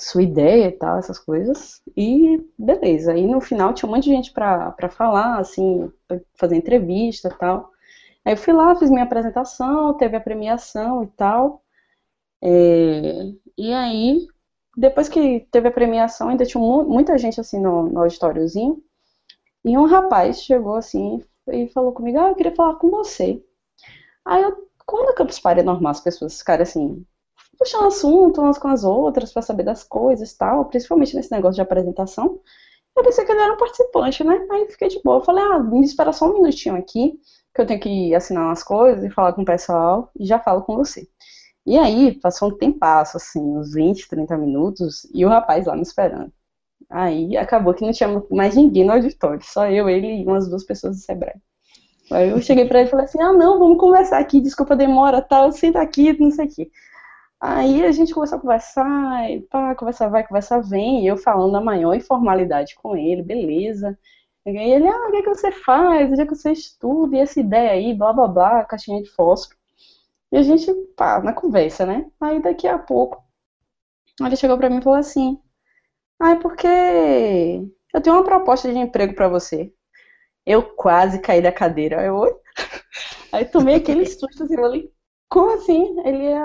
sua 0.03 0.23
ideia 0.23 0.67
e 0.67 0.71
tal, 0.71 0.97
essas 0.97 1.19
coisas. 1.19 1.81
E 1.97 2.39
beleza. 2.57 3.13
Aí 3.13 3.27
no 3.27 3.41
final 3.41 3.73
tinha 3.73 3.89
um 3.89 3.93
monte 3.93 4.05
de 4.05 4.11
gente 4.11 4.31
pra, 4.33 4.71
pra 4.71 4.89
falar, 4.89 5.39
assim, 5.39 5.91
pra 6.07 6.19
fazer 6.35 6.55
entrevista 6.57 7.29
e 7.29 7.37
tal. 7.37 7.71
Aí 8.25 8.33
eu 8.33 8.37
fui 8.37 8.53
lá, 8.53 8.75
fiz 8.75 8.89
minha 8.89 9.03
apresentação, 9.03 9.95
teve 9.97 10.15
a 10.17 10.21
premiação 10.21 11.03
e 11.03 11.07
tal. 11.09 11.63
É, 12.41 13.33
e 13.57 13.73
aí, 13.73 14.27
depois 14.77 15.09
que 15.09 15.41
teve 15.51 15.67
a 15.69 15.71
premiação, 15.71 16.29
ainda 16.29 16.45
tinha 16.45 16.61
muita 16.63 17.17
gente 17.17 17.39
assim 17.39 17.59
no, 17.61 17.83
no 17.89 18.01
auditóriozinho. 18.01 18.81
E 19.63 19.77
um 19.77 19.85
rapaz 19.85 20.41
chegou 20.41 20.75
assim 20.75 21.23
e 21.47 21.67
falou 21.69 21.93
comigo, 21.93 22.19
ah, 22.19 22.29
eu 22.29 22.35
queria 22.35 22.55
falar 22.55 22.75
com 22.75 22.89
você. 22.89 23.43
Aí 24.25 24.43
eu, 24.43 24.69
como 24.85 25.05
na 25.05 25.13
Campus 25.13 25.39
Party 25.39 25.61
é 25.61 25.63
normal 25.63 25.91
as 25.91 26.01
pessoas 26.01 26.39
ficarem 26.39 26.63
assim, 26.63 27.05
puxando 27.59 27.87
assunto 27.87 28.41
umas 28.41 28.57
com 28.57 28.69
as 28.69 28.85
outras 28.85 29.33
para 29.33 29.41
saber 29.41 29.63
das 29.63 29.83
coisas 29.83 30.33
tal, 30.33 30.65
principalmente 30.65 31.15
nesse 31.15 31.31
negócio 31.31 31.55
de 31.55 31.61
apresentação. 31.61 32.39
Eu 32.97 33.03
pensei 33.03 33.25
que 33.25 33.31
ele 33.31 33.41
era 33.41 33.53
um 33.53 33.57
participante, 33.57 34.23
né? 34.23 34.47
Aí 34.51 34.67
fiquei 34.69 34.87
de 34.87 35.01
boa. 35.03 35.23
Falei, 35.23 35.43
ah, 35.43 35.59
me 35.59 35.83
espera 35.85 36.13
só 36.13 36.29
um 36.29 36.33
minutinho 36.35 36.75
aqui, 36.75 37.19
que 37.53 37.61
eu 37.61 37.67
tenho 37.67 37.79
que 37.79 38.15
assinar 38.15 38.45
umas 38.45 38.63
coisas 38.63 39.03
e 39.03 39.09
falar 39.09 39.33
com 39.33 39.41
o 39.41 39.45
pessoal, 39.45 40.09
e 40.17 40.25
já 40.25 40.39
falo 40.39 40.63
com 40.63 40.75
você. 40.77 41.07
E 41.65 41.77
aí, 41.77 42.19
passou 42.19 42.49
um 42.49 42.57
tempasso, 42.57 43.17
assim, 43.17 43.39
uns 43.39 43.73
20, 43.73 44.07
30 44.09 44.37
minutos, 44.37 45.07
e 45.13 45.25
o 45.25 45.29
rapaz 45.29 45.65
lá 45.65 45.75
me 45.75 45.81
esperando. 45.81 46.31
Aí 46.89 47.37
acabou 47.37 47.73
que 47.73 47.85
não 47.85 47.91
tinha 47.91 48.09
mais 48.31 48.55
ninguém 48.55 48.85
no 48.85 48.93
auditório, 48.93 49.41
só 49.43 49.69
eu, 49.69 49.89
ele 49.89 50.21
e 50.21 50.25
umas 50.25 50.49
duas 50.49 50.63
pessoas 50.63 50.95
do 50.97 51.01
Sebrae. 51.01 51.35
Aí 52.11 52.29
eu 52.29 52.41
cheguei 52.41 52.65
pra 52.65 52.79
ele 52.79 52.87
e 52.87 52.91
falei 52.91 53.05
assim, 53.05 53.21
ah 53.21 53.33
não, 53.33 53.59
vamos 53.59 53.77
conversar 53.79 54.19
aqui, 54.19 54.41
desculpa 54.41 54.73
a 54.73 54.77
demora, 54.77 55.21
tal, 55.21 55.51
senta 55.51 55.79
aqui, 55.79 56.19
não 56.19 56.31
sei 56.31 56.47
o 56.47 56.49
quê. 56.49 56.71
Aí 57.41 57.85
a 57.85 57.91
gente 57.91 58.13
começou 58.13 58.37
a 58.37 58.41
conversar, 58.41 59.29
e 59.31 59.41
pá, 59.43 59.73
conversar 59.75 60.09
vai, 60.09 60.27
conversar 60.27 60.59
vem, 60.61 61.03
e 61.03 61.07
eu 61.07 61.17
falando 61.17 61.55
a 61.57 61.61
maior 61.61 61.93
informalidade 61.95 62.75
com 62.75 62.97
ele, 62.97 63.21
beleza. 63.23 63.97
E 64.45 64.49
ele, 64.57 64.87
ah, 64.87 65.07
o 65.07 65.11
que, 65.11 65.17
é 65.17 65.21
que 65.23 65.29
você 65.29 65.51
faz? 65.51 66.11
Onde 66.11 66.21
é 66.21 66.25
que 66.25 66.35
você 66.35 66.51
estuda? 66.51 67.15
E 67.15 67.19
essa 67.19 67.39
ideia 67.39 67.71
aí, 67.71 67.93
blá 67.93 68.11
blá 68.13 68.27
blá, 68.27 68.65
caixinha 68.65 69.01
de 69.01 69.09
fósforo. 69.11 69.57
E 70.31 70.37
a 70.37 70.43
gente, 70.43 70.73
pá, 70.97 71.21
na 71.21 71.33
conversa, 71.33 71.85
né? 71.85 72.09
Aí 72.21 72.41
daqui 72.41 72.67
a 72.67 72.77
pouco, 72.79 73.23
ele 74.21 74.35
chegou 74.35 74.57
pra 74.57 74.69
mim 74.69 74.79
e 74.79 74.83
falou 74.83 74.99
assim, 74.99 75.39
ah, 76.19 76.31
é 76.31 76.35
porque 76.35 76.67
eu 77.93 78.01
tenho 78.01 78.15
uma 78.15 78.23
proposta 78.25 78.71
de 78.71 78.77
emprego 78.77 79.15
para 79.15 79.27
você. 79.29 79.71
Eu 80.45 80.63
quase 80.75 81.21
caí 81.21 81.41
da 81.41 81.51
cadeira. 81.51 82.03
Eu? 82.03 82.41
Aí 83.31 83.45
tomei 83.45 83.75
aquele 83.75 84.05
susto 84.05 84.43
assim, 84.43 84.55
falei, 84.55 84.91
como 85.29 85.53
assim? 85.53 85.99
Ele 86.05 86.25
é, 86.27 86.41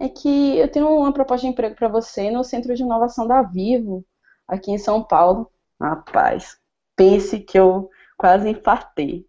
é 0.00 0.08
que 0.08 0.56
eu 0.56 0.66
tenho 0.68 0.88
uma 0.88 1.12
proposta 1.12 1.46
de 1.46 1.52
emprego 1.52 1.76
para 1.76 1.86
você 1.86 2.30
no 2.30 2.42
Centro 2.42 2.74
de 2.74 2.82
Inovação 2.82 3.26
da 3.26 3.42
Vivo, 3.42 4.02
aqui 4.48 4.72
em 4.72 4.78
São 4.78 5.02
Paulo. 5.04 5.50
Rapaz, 5.78 6.56
pense 6.96 7.38
que 7.40 7.58
eu 7.58 7.90
quase 8.16 8.48
infartei. 8.48 9.26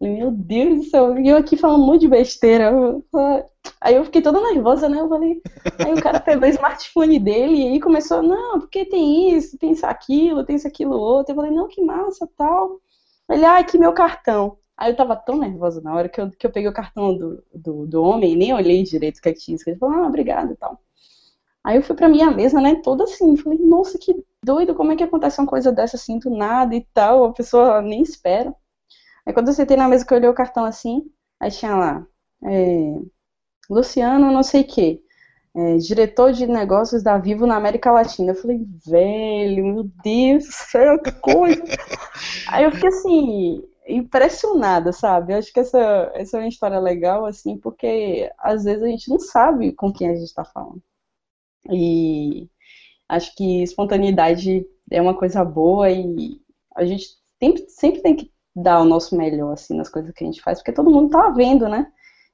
Meu 0.00 0.30
Deus 0.30 0.78
do 0.78 0.84
céu, 0.84 1.18
eu 1.18 1.36
aqui 1.36 1.56
falando 1.56 1.82
um 1.82 1.86
monte 1.86 2.02
de 2.02 2.08
besteira. 2.08 2.72
Aí 3.80 3.94
eu 3.94 4.04
fiquei 4.04 4.22
toda 4.22 4.40
nervosa, 4.40 4.88
né? 4.88 4.98
Eu 4.98 5.08
falei. 5.08 5.42
Aí 5.78 5.92
o 5.92 6.02
cara 6.02 6.20
pegou 6.20 6.48
o 6.48 6.50
smartphone 6.52 7.18
dele 7.20 7.74
e 7.76 7.80
começou, 7.80 8.22
não, 8.22 8.60
porque 8.60 8.84
tem 8.86 9.34
isso, 9.34 9.58
tem 9.58 9.72
isso, 9.72 9.86
aquilo, 9.86 10.44
tem 10.44 10.56
isso, 10.56 10.66
aquilo, 10.66 10.96
outro. 10.98 11.32
Eu 11.32 11.36
falei, 11.36 11.50
não, 11.50 11.68
que 11.68 11.82
massa, 11.82 12.28
tal. 12.36 12.80
Ele, 13.30 13.44
ah, 13.44 13.58
aqui 13.58 13.78
meu 13.78 13.92
cartão. 13.92 14.58
Aí 14.76 14.90
eu 14.90 14.96
tava 14.96 15.16
tão 15.16 15.38
nervosa 15.38 15.80
na 15.80 15.94
hora 15.94 16.08
que 16.08 16.20
eu, 16.20 16.30
que 16.30 16.46
eu 16.46 16.50
peguei 16.50 16.68
o 16.68 16.74
cartão 16.74 17.16
do, 17.16 17.44
do, 17.54 17.86
do 17.86 18.02
homem 18.02 18.32
e 18.32 18.36
nem 18.36 18.52
olhei 18.52 18.82
direito 18.82 19.18
o 19.18 19.22
que 19.22 19.28
é 19.28 19.32
tinha 19.32 19.56
Ele 19.66 19.76
falou, 19.76 19.96
ah, 19.96 20.08
obrigado 20.08 20.52
e 20.52 20.56
tal. 20.56 20.80
Aí 21.62 21.76
eu 21.76 21.82
fui 21.82 21.96
pra 21.96 22.08
minha 22.08 22.30
mesa, 22.30 22.60
né, 22.60 22.74
toda 22.82 23.04
assim, 23.04 23.36
falei, 23.36 23.58
nossa, 23.58 23.98
que 23.98 24.14
doido, 24.44 24.74
como 24.74 24.92
é 24.92 24.96
que 24.96 25.04
acontece 25.04 25.40
uma 25.40 25.46
coisa 25.46 25.72
dessa 25.72 25.96
assim 25.96 26.18
do 26.18 26.28
nada 26.30 26.74
e 26.74 26.82
tal, 26.92 27.24
a 27.24 27.32
pessoa 27.32 27.80
nem 27.80 28.02
espera. 28.02 28.54
Aí 29.26 29.32
quando 29.32 29.48
eu 29.48 29.54
sentei 29.54 29.76
na 29.76 29.88
mesa 29.88 30.04
que 30.04 30.12
eu 30.12 30.18
olhei 30.18 30.28
o 30.28 30.34
cartão 30.34 30.64
assim, 30.64 31.02
aí 31.40 31.50
tinha 31.50 31.74
lá, 31.74 32.06
é, 32.44 32.98
Luciano 33.70 34.30
não 34.30 34.42
sei 34.42 34.62
o 34.62 34.66
quê, 34.66 35.02
é, 35.56 35.76
diretor 35.76 36.32
de 36.32 36.46
negócios 36.46 37.02
da 37.02 37.16
Vivo 37.16 37.46
na 37.46 37.56
América 37.56 37.92
Latina. 37.92 38.32
Eu 38.32 38.36
falei, 38.36 38.66
velho, 38.86 39.64
meu 39.64 39.90
Deus 40.02 40.44
do 40.44 40.52
céu, 40.52 40.98
que 41.00 41.12
coisa. 41.12 41.62
aí 42.48 42.64
eu 42.64 42.72
fiquei 42.72 42.88
assim, 42.88 43.62
impressionada, 43.86 44.92
sabe? 44.92 45.32
Eu 45.32 45.38
acho 45.38 45.52
que 45.52 45.60
essa, 45.60 46.10
essa 46.14 46.36
é 46.36 46.40
uma 46.40 46.48
história 46.48 46.78
legal, 46.78 47.26
assim, 47.26 47.58
porque 47.58 48.30
às 48.38 48.64
vezes 48.64 48.82
a 48.82 48.86
gente 48.88 49.08
não 49.10 49.18
sabe 49.18 49.72
com 49.72 49.92
quem 49.92 50.08
a 50.08 50.14
gente 50.14 50.24
está 50.24 50.44
falando. 50.44 50.82
E 51.70 52.48
acho 53.08 53.34
que 53.36 53.62
espontaneidade 53.62 54.66
é 54.90 55.00
uma 55.00 55.16
coisa 55.16 55.44
boa 55.44 55.90
e 55.90 56.40
a 56.74 56.84
gente 56.84 57.06
sempre, 57.38 57.68
sempre 57.68 58.02
tem 58.02 58.16
que 58.16 58.32
dar 58.54 58.80
o 58.80 58.84
nosso 58.84 59.16
melhor, 59.16 59.52
assim, 59.52 59.76
nas 59.76 59.88
coisas 59.88 60.12
que 60.12 60.24
a 60.24 60.26
gente 60.26 60.42
faz, 60.42 60.58
porque 60.58 60.72
todo 60.72 60.90
mundo 60.90 61.10
tá 61.10 61.30
vendo, 61.30 61.68
né? 61.68 61.90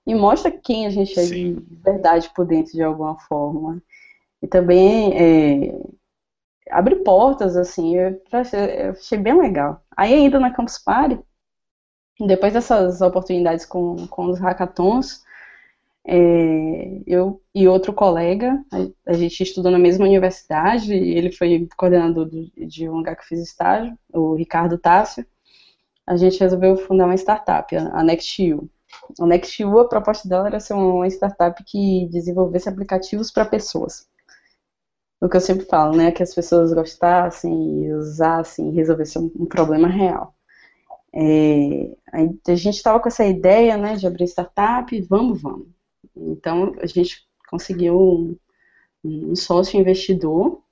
E 0.06 0.14
mostra 0.14 0.50
quem 0.50 0.86
a 0.86 0.90
gente 0.90 1.18
é 1.18 1.22
Sim. 1.24 1.54
de 1.54 1.76
verdade 1.82 2.30
por 2.34 2.46
dentro 2.46 2.72
de 2.72 2.82
alguma 2.82 3.18
forma. 3.20 3.82
E 4.42 4.46
também 4.46 5.12
é, 5.14 5.80
abre 6.70 6.96
portas, 6.96 7.56
assim, 7.56 7.96
eu 7.96 8.20
achei, 8.32 8.86
eu 8.86 8.90
achei, 8.90 9.18
bem 9.18 9.36
legal. 9.38 9.82
Aí 9.96 10.14
ainda 10.14 10.40
na 10.40 10.52
Campus 10.52 10.78
Party, 10.78 11.18
depois 12.26 12.52
dessas 12.52 13.00
oportunidades 13.00 13.64
com, 13.64 14.06
com 14.08 14.26
os 14.26 14.38
hackathons, 14.38 15.22
é, 16.06 17.02
eu 17.06 17.42
e 17.54 17.68
outro 17.68 17.92
colega, 17.92 18.62
a, 18.72 19.10
a, 19.10 19.12
gente 19.12 19.42
estudou 19.42 19.70
na 19.70 19.78
mesma 19.78 20.04
universidade, 20.04 20.92
ele 20.92 21.30
foi 21.30 21.68
coordenador 21.76 22.26
do, 22.26 22.50
de 22.66 22.88
um 22.88 22.96
lugar 22.96 23.16
que 23.16 23.22
eu 23.22 23.26
fiz 23.26 23.40
estágio, 23.40 23.96
o 24.12 24.34
Ricardo 24.34 24.78
Tássio, 24.78 25.26
a 26.06 26.16
gente 26.16 26.40
resolveu 26.40 26.76
fundar 26.76 27.06
uma 27.06 27.14
startup, 27.14 27.76
a 27.76 28.02
NextU. 28.02 28.68
A 29.20 29.26
NextU, 29.26 29.78
a 29.78 29.88
proposta 29.88 30.28
dela 30.28 30.48
era 30.48 30.58
ser 30.58 30.74
uma 30.74 31.06
startup 31.06 31.62
que 31.64 32.08
desenvolvesse 32.10 32.68
aplicativos 32.68 33.30
para 33.30 33.44
pessoas. 33.44 34.08
O 35.20 35.28
que 35.28 35.36
eu 35.36 35.40
sempre 35.40 35.66
falo, 35.66 35.96
né, 35.96 36.10
que 36.10 36.22
as 36.22 36.34
pessoas 36.34 36.72
gostassem, 36.72 37.92
usassem, 37.94 38.72
resolvessem 38.72 39.30
um 39.38 39.46
problema 39.46 39.86
real. 39.86 40.34
É, 41.12 41.96
a 42.12 42.54
gente 42.54 42.76
estava 42.76 43.00
com 43.00 43.08
essa 43.08 43.24
ideia, 43.24 43.76
né, 43.76 43.96
de 43.96 44.06
abrir 44.06 44.24
startup, 44.24 45.00
vamos, 45.02 45.42
vamos. 45.42 45.68
Então, 46.16 46.74
a 46.80 46.86
gente 46.86 47.26
conseguiu 47.48 47.98
um, 47.98 48.36
um 49.04 49.34
sócio 49.36 49.78
investidor 49.78 50.62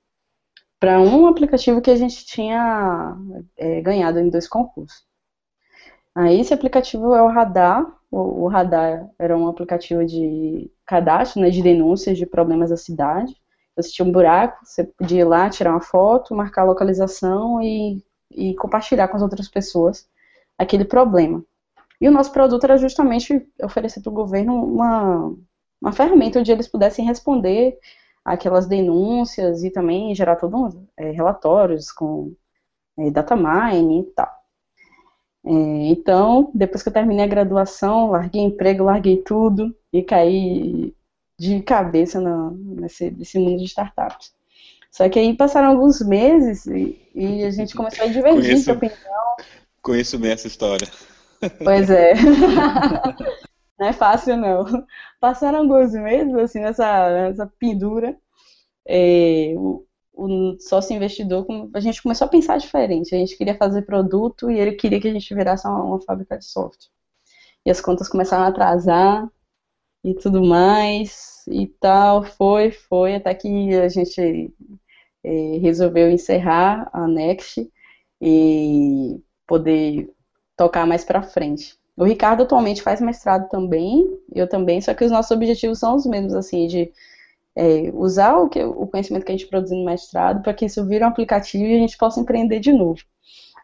para 0.79 0.99
um 1.01 1.27
aplicativo 1.27 1.81
que 1.81 1.91
a 1.91 1.95
gente 1.95 2.25
tinha 2.25 3.17
é, 3.57 3.81
ganhado 3.81 4.19
em 4.19 4.29
dois 4.29 4.47
concursos. 4.47 5.03
Aí 6.15 6.39
esse 6.39 6.53
aplicativo 6.53 7.13
é 7.13 7.21
o 7.21 7.27
Radar. 7.27 7.85
O, 8.09 8.43
o, 8.43 8.47
Radar 8.47 9.09
era 9.19 9.37
um 9.37 9.47
aplicativo 9.47 10.05
de 10.05 10.71
cadastro, 10.85 11.41
né, 11.41 11.49
de 11.49 11.61
denúncias 11.61 12.17
de 12.17 12.25
problemas 12.25 12.69
da 12.69 12.77
cidade. 12.77 13.35
Você 13.75 13.91
tinha 13.91 14.07
um 14.07 14.11
buraco, 14.11 14.65
você 14.65 14.83
podia 14.83 15.21
ir 15.21 15.25
lá, 15.25 15.49
tirar 15.49 15.71
uma 15.71 15.81
foto, 15.81 16.35
marcar 16.35 16.63
a 16.63 16.65
localização 16.65 17.61
e, 17.61 18.03
e 18.31 18.55
compartilhar 18.55 19.07
com 19.07 19.17
as 19.17 19.23
outras 19.23 19.47
pessoas 19.47 20.07
aquele 20.59 20.83
problema. 20.85 21.43
E 22.01 22.07
o 22.07 22.11
nosso 22.11 22.31
produto 22.31 22.63
era 22.65 22.77
justamente 22.77 23.47
oferecer 23.63 24.01
para 24.01 24.09
o 24.09 24.13
governo 24.13 24.63
uma, 24.63 25.33
uma 25.81 25.91
ferramenta 25.91 26.39
onde 26.39 26.51
eles 26.51 26.67
pudessem 26.67 27.05
responder 27.05 27.77
aquelas 28.23 28.67
denúncias 28.67 29.63
e 29.63 29.71
também 29.71 30.13
gerar 30.13 30.35
todos 30.35 30.77
é, 30.97 31.11
relatórios 31.11 31.91
com 31.91 32.33
é, 32.97 33.09
data 33.09 33.35
mine 33.35 34.01
e 34.01 34.03
tal. 34.03 34.29
É, 35.45 35.51
então, 35.51 36.51
depois 36.53 36.83
que 36.83 36.89
eu 36.89 36.93
terminei 36.93 37.23
a 37.23 37.29
graduação, 37.29 38.11
larguei 38.11 38.41
emprego, 38.41 38.83
larguei 38.83 39.17
tudo 39.17 39.75
e 39.91 40.03
caí 40.03 40.93
de 41.37 41.61
cabeça 41.61 42.19
nesse, 42.21 43.11
nesse 43.11 43.39
mundo 43.39 43.57
de 43.59 43.65
startups. 43.65 44.33
Só 44.91 45.07
que 45.07 45.19
aí 45.19 45.35
passaram 45.35 45.69
alguns 45.69 46.01
meses 46.01 46.65
e, 46.65 46.99
e 47.15 47.43
a 47.43 47.51
gente 47.51 47.75
começou 47.75 48.05
a 48.05 48.07
divergir 48.07 48.41
conheço, 48.41 48.63
de 48.65 48.71
opinião. 48.71 49.35
Conheço 49.89 50.19
bem 50.19 50.29
essa 50.29 50.45
história. 50.45 50.87
Pois 51.63 51.89
é. 51.89 52.13
não 53.79 53.87
é 53.87 53.91
fácil, 53.91 54.37
não. 54.37 54.85
Passaram 55.19 55.61
alguns 55.61 55.93
meses, 55.93 56.31
assim, 56.35 56.59
nessa, 56.59 57.09
nessa 57.09 57.51
pendura. 57.57 58.15
É, 58.87 59.55
o 60.13 60.55
sócio 60.59 60.95
investidor, 60.95 61.43
a 61.73 61.79
gente 61.79 62.03
começou 62.03 62.25
a 62.27 62.29
pensar 62.29 62.57
diferente. 62.57 63.15
A 63.15 63.17
gente 63.17 63.35
queria 63.35 63.55
fazer 63.55 63.81
produto 63.81 64.51
e 64.51 64.59
ele 64.59 64.73
queria 64.73 65.01
que 65.01 65.07
a 65.07 65.11
gente 65.11 65.33
virasse 65.33 65.67
uma, 65.67 65.81
uma 65.83 66.01
fábrica 66.01 66.37
de 66.37 66.45
software. 66.45 66.91
E 67.65 67.71
as 67.71 67.81
contas 67.81 68.07
começaram 68.07 68.43
a 68.43 68.49
atrasar 68.49 69.27
e 70.03 70.13
tudo 70.13 70.45
mais 70.45 71.43
e 71.47 71.65
tal. 71.65 72.23
Foi, 72.23 72.69
foi, 72.69 73.15
até 73.15 73.33
que 73.33 73.73
a 73.73 73.89
gente 73.89 74.53
é, 75.23 75.57
resolveu 75.57 76.11
encerrar 76.11 76.87
a 76.93 77.07
Next 77.07 77.67
e 78.21 79.19
poder 79.49 80.07
tocar 80.55 80.85
mais 80.85 81.03
para 81.03 81.23
frente. 81.23 81.75
O 81.97 82.03
Ricardo 82.05 82.43
atualmente 82.43 82.83
faz 82.83 83.01
mestrado 83.01 83.49
também, 83.49 84.07
eu 84.33 84.47
também, 84.47 84.79
só 84.79 84.93
que 84.93 85.03
os 85.03 85.11
nossos 85.11 85.31
objetivos 85.31 85.79
são 85.79 85.95
os 85.95 86.05
mesmos, 86.05 86.35
assim, 86.35 86.67
de 86.67 86.91
é, 87.55 87.91
usar 87.93 88.37
o, 88.37 88.47
que, 88.47 88.63
o 88.63 88.87
conhecimento 88.87 89.25
que 89.25 89.31
a 89.31 89.35
gente 89.35 89.49
produziu 89.49 89.77
no 89.77 89.85
mestrado 89.85 90.41
para 90.43 90.53
que 90.53 90.65
isso 90.65 90.85
vire 90.85 91.03
um 91.03 91.07
aplicativo 91.07 91.65
e 91.65 91.75
a 91.75 91.79
gente 91.79 91.97
possa 91.97 92.19
empreender 92.21 92.59
de 92.59 92.71
novo. 92.71 93.01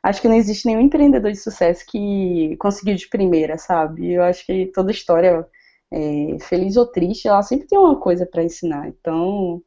Acho 0.03 0.21
que 0.21 0.27
não 0.27 0.35
existe 0.35 0.65
nenhum 0.65 0.81
empreendedor 0.81 1.31
de 1.31 1.37
sucesso 1.37 1.85
que 1.87 2.57
conseguiu 2.57 2.95
de 2.95 3.07
primeira, 3.07 3.57
sabe? 3.57 4.13
Eu 4.13 4.23
acho 4.23 4.45
que 4.45 4.67
toda 4.73 4.91
história, 4.91 5.47
é, 5.91 6.37
feliz 6.41 6.75
ou 6.77 6.85
triste, 6.85 7.27
ela 7.27 7.41
sempre 7.43 7.67
tem 7.67 7.77
uma 7.79 7.99
coisa 7.99 8.25
para 8.25 8.43
ensinar. 8.43 8.87
Então, 8.87 9.61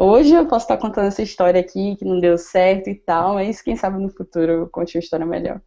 Hoje 0.00 0.32
eu 0.32 0.46
posso 0.46 0.64
estar 0.64 0.76
contando 0.76 1.08
essa 1.08 1.22
história 1.22 1.60
aqui 1.60 1.96
que 1.96 2.04
não 2.04 2.20
deu 2.20 2.38
certo 2.38 2.88
e 2.88 2.94
tal, 2.94 3.34
mas 3.34 3.60
quem 3.60 3.74
sabe 3.74 3.98
no 3.98 4.08
futuro 4.08 4.52
eu 4.52 4.70
conte 4.70 4.96
uma 4.96 5.00
história 5.00 5.26
melhor. 5.26 5.60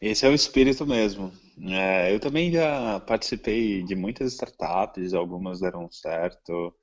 Esse 0.00 0.26
é 0.26 0.28
o 0.28 0.34
espírito 0.34 0.84
mesmo. 0.84 1.30
É, 1.68 2.12
eu 2.12 2.18
também 2.18 2.50
já 2.50 2.98
participei 2.98 3.84
de 3.84 3.94
muitas 3.94 4.32
startups, 4.32 5.14
algumas 5.14 5.60
deram 5.60 5.88
certo, 5.92 6.74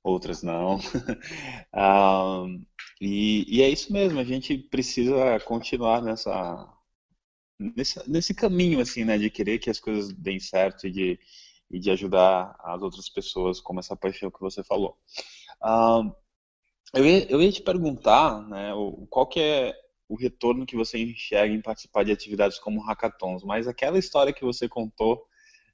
outras 0.00 0.44
não. 0.44 0.78
um, 1.74 2.64
e, 3.00 3.58
e, 3.58 3.62
é 3.62 3.68
isso 3.68 3.92
mesmo, 3.92 4.20
a 4.20 4.24
gente 4.24 4.56
precisa 4.56 5.40
continuar 5.40 6.02
nessa, 6.02 6.72
nesse, 7.58 8.08
nesse 8.08 8.32
caminho 8.32 8.78
assim, 8.78 9.04
né, 9.04 9.18
de 9.18 9.28
querer 9.28 9.58
que 9.58 9.70
as 9.70 9.80
coisas 9.80 10.12
deem 10.12 10.38
certo 10.38 10.86
e 10.86 10.92
de, 10.92 11.18
e 11.70 11.78
de 11.78 11.90
ajudar 11.90 12.56
as 12.60 12.82
outras 12.82 13.08
pessoas, 13.08 13.60
como 13.60 13.80
essa 13.80 13.96
paixão 13.96 14.30
que 14.30 14.40
você 14.40 14.62
falou. 14.62 14.96
Um, 15.62 16.12
eu, 16.94 17.04
ia, 17.04 17.30
eu 17.30 17.42
ia 17.42 17.52
te 17.52 17.62
perguntar, 17.62 18.40
né, 18.48 18.72
qual 19.10 19.26
que 19.26 19.40
é 19.40 19.74
o 20.08 20.16
retorno 20.16 20.66
que 20.66 20.76
você 20.76 20.98
enxerga 20.98 21.52
em 21.52 21.60
participar 21.60 22.04
de 22.04 22.12
atividades 22.12 22.58
como 22.58 22.80
hackathons, 22.80 23.42
mas 23.42 23.66
aquela 23.66 23.98
história 23.98 24.32
que 24.32 24.44
você 24.44 24.68
contou 24.68 25.26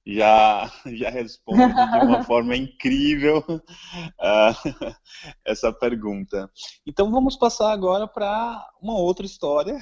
já, 0.06 0.70
já 0.86 1.10
responde 1.10 1.66
de 1.66 2.06
uma 2.06 2.22
forma 2.24 2.56
incrível 2.56 3.44
uh, 3.48 4.94
essa 5.44 5.72
pergunta. 5.72 6.50
Então 6.86 7.10
vamos 7.10 7.36
passar 7.36 7.72
agora 7.72 8.06
para 8.06 8.66
uma 8.80 8.94
outra 8.94 9.26
história, 9.26 9.78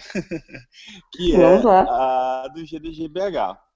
que 1.12 1.34
é 1.34 1.62
a 1.64 2.48
do 2.52 2.64
GDGBH. 2.64 3.69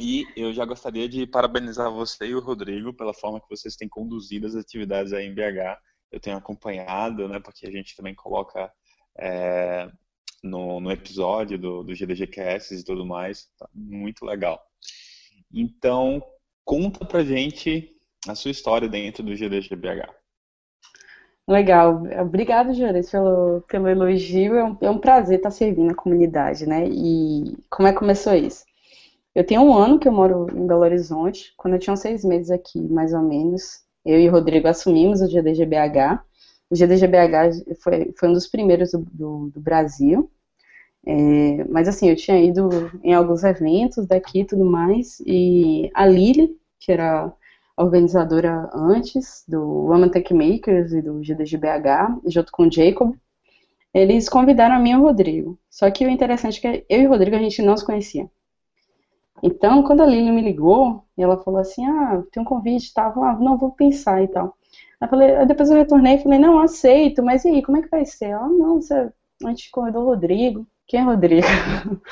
E 0.00 0.26
eu 0.34 0.50
já 0.50 0.64
gostaria 0.64 1.06
de 1.06 1.26
parabenizar 1.26 1.92
você 1.92 2.28
e 2.28 2.34
o 2.34 2.40
Rodrigo 2.40 2.94
pela 2.94 3.12
forma 3.12 3.38
que 3.38 3.50
vocês 3.50 3.76
têm 3.76 3.86
conduzido 3.86 4.46
as 4.46 4.56
atividades 4.56 5.12
aí 5.12 5.26
em 5.26 5.34
BH. 5.34 5.78
Eu 6.10 6.18
tenho 6.18 6.38
acompanhado, 6.38 7.28
né, 7.28 7.38
porque 7.38 7.66
a 7.66 7.70
gente 7.70 7.94
também 7.94 8.14
coloca 8.14 8.72
é, 9.18 9.90
no, 10.42 10.80
no, 10.80 10.90
episódio 10.90 11.58
do, 11.58 11.82
do 11.82 11.94
GDGQS 11.94 12.80
e 12.80 12.84
tudo 12.84 13.04
mais. 13.04 13.50
Tá 13.58 13.68
muito 13.74 14.24
legal. 14.24 14.58
Então, 15.52 16.22
conta 16.64 17.04
pra 17.04 17.22
gente 17.22 17.94
a 18.26 18.34
sua 18.34 18.50
história 18.50 18.88
dentro 18.88 19.22
do 19.22 19.36
GDGBH. 19.36 20.08
Legal. 21.46 22.04
Obrigado, 22.20 22.72
Juarez, 22.72 23.10
pelo, 23.10 23.62
pelo 23.68 23.88
elogio. 23.88 24.54
É 24.54 24.64
um, 24.64 24.78
é 24.80 24.90
um 24.90 24.98
prazer 24.98 25.38
estar 25.38 25.50
servindo 25.50 25.90
a 25.90 25.96
comunidade, 25.96 26.64
né? 26.64 26.88
E 26.88 27.58
como 27.68 27.86
é 27.86 27.92
que 27.92 27.98
começou 27.98 28.32
isso? 28.34 28.64
Eu 29.34 29.44
tenho 29.44 29.62
um 29.62 29.74
ano 29.76 29.98
que 29.98 30.08
eu 30.08 30.12
moro 30.12 30.46
em 30.54 30.66
Belo 30.66 30.82
Horizonte. 30.82 31.52
Quando 31.56 31.74
eu 31.74 31.80
tinha 31.80 31.96
seis 31.96 32.24
meses 32.24 32.50
aqui, 32.50 32.80
mais 32.80 33.12
ou 33.12 33.22
menos, 33.22 33.80
eu 34.04 34.18
e 34.20 34.28
o 34.28 34.32
Rodrigo 34.32 34.68
assumimos 34.68 35.20
o 35.20 35.28
GDGBH. 35.28 36.22
O 36.70 36.76
GDGBH 36.76 37.76
foi, 37.82 38.12
foi 38.18 38.28
um 38.28 38.32
dos 38.32 38.46
primeiros 38.48 38.92
do, 38.92 38.98
do, 39.12 39.50
do 39.50 39.60
Brasil. 39.60 40.30
É, 41.06 41.64
mas 41.64 41.88
assim, 41.88 42.08
eu 42.10 42.16
tinha 42.16 42.38
ido 42.38 42.68
em 43.02 43.14
alguns 43.14 43.42
eventos 43.44 44.06
daqui 44.06 44.40
e 44.40 44.44
tudo 44.44 44.64
mais, 44.64 45.18
e 45.26 45.90
a 45.94 46.06
Lili, 46.06 46.56
que 46.78 46.92
era 46.92 47.32
organizadora 47.76 48.70
antes 48.74 49.42
do 49.48 49.60
Woman 49.60 50.10
Tech 50.10 50.32
Makers 50.34 50.92
e 50.92 51.00
do 51.00 51.22
GDGBH, 51.22 52.20
junto 52.26 52.52
com 52.52 52.64
o 52.64 52.72
Jacob, 52.72 53.14
eles 53.94 54.28
convidaram 54.28 54.76
a 54.76 54.78
mim 54.78 54.90
e 54.90 54.96
o 54.96 55.02
Rodrigo. 55.02 55.58
Só 55.70 55.90
que 55.90 56.04
o 56.04 56.10
interessante 56.10 56.64
é 56.66 56.78
que 56.78 56.86
eu 56.88 57.02
e 57.02 57.06
o 57.06 57.10
Rodrigo 57.10 57.36
a 57.36 57.40
gente 57.40 57.62
não 57.62 57.76
se 57.76 57.84
conhecia. 57.84 58.28
Então, 59.42 59.82
quando 59.82 60.02
a 60.02 60.06
Lili 60.06 60.30
me 60.30 60.42
ligou, 60.42 61.04
ela 61.16 61.38
falou 61.42 61.60
assim, 61.60 61.84
ah, 61.86 62.22
tem 62.32 62.42
um 62.42 62.46
convite 62.46 62.90
e 62.90 62.94
tal, 62.94 63.24
ah, 63.24 63.36
não, 63.38 63.56
vou 63.58 63.72
pensar 63.72 64.22
e 64.22 64.28
tal. 64.28 64.56
Aí 65.00 65.08
falei, 65.08 65.46
depois 65.46 65.70
eu 65.70 65.76
retornei 65.76 66.14
e 66.16 66.22
falei, 66.22 66.38
não, 66.38 66.60
aceito, 66.60 67.22
mas 67.22 67.44
e 67.44 67.48
aí, 67.48 67.62
como 67.62 67.78
é 67.78 67.82
que 67.82 67.88
vai 67.88 68.04
ser? 68.04 68.26
Ela, 68.26 68.48
não, 68.48 68.76
você, 68.80 69.10
a 69.44 69.48
gente 69.48 69.70
convidou 69.70 70.02
o 70.02 70.06
Rodrigo. 70.06 70.66
Quem 70.86 71.00
é 71.00 71.02
Rodrigo? 71.04 71.46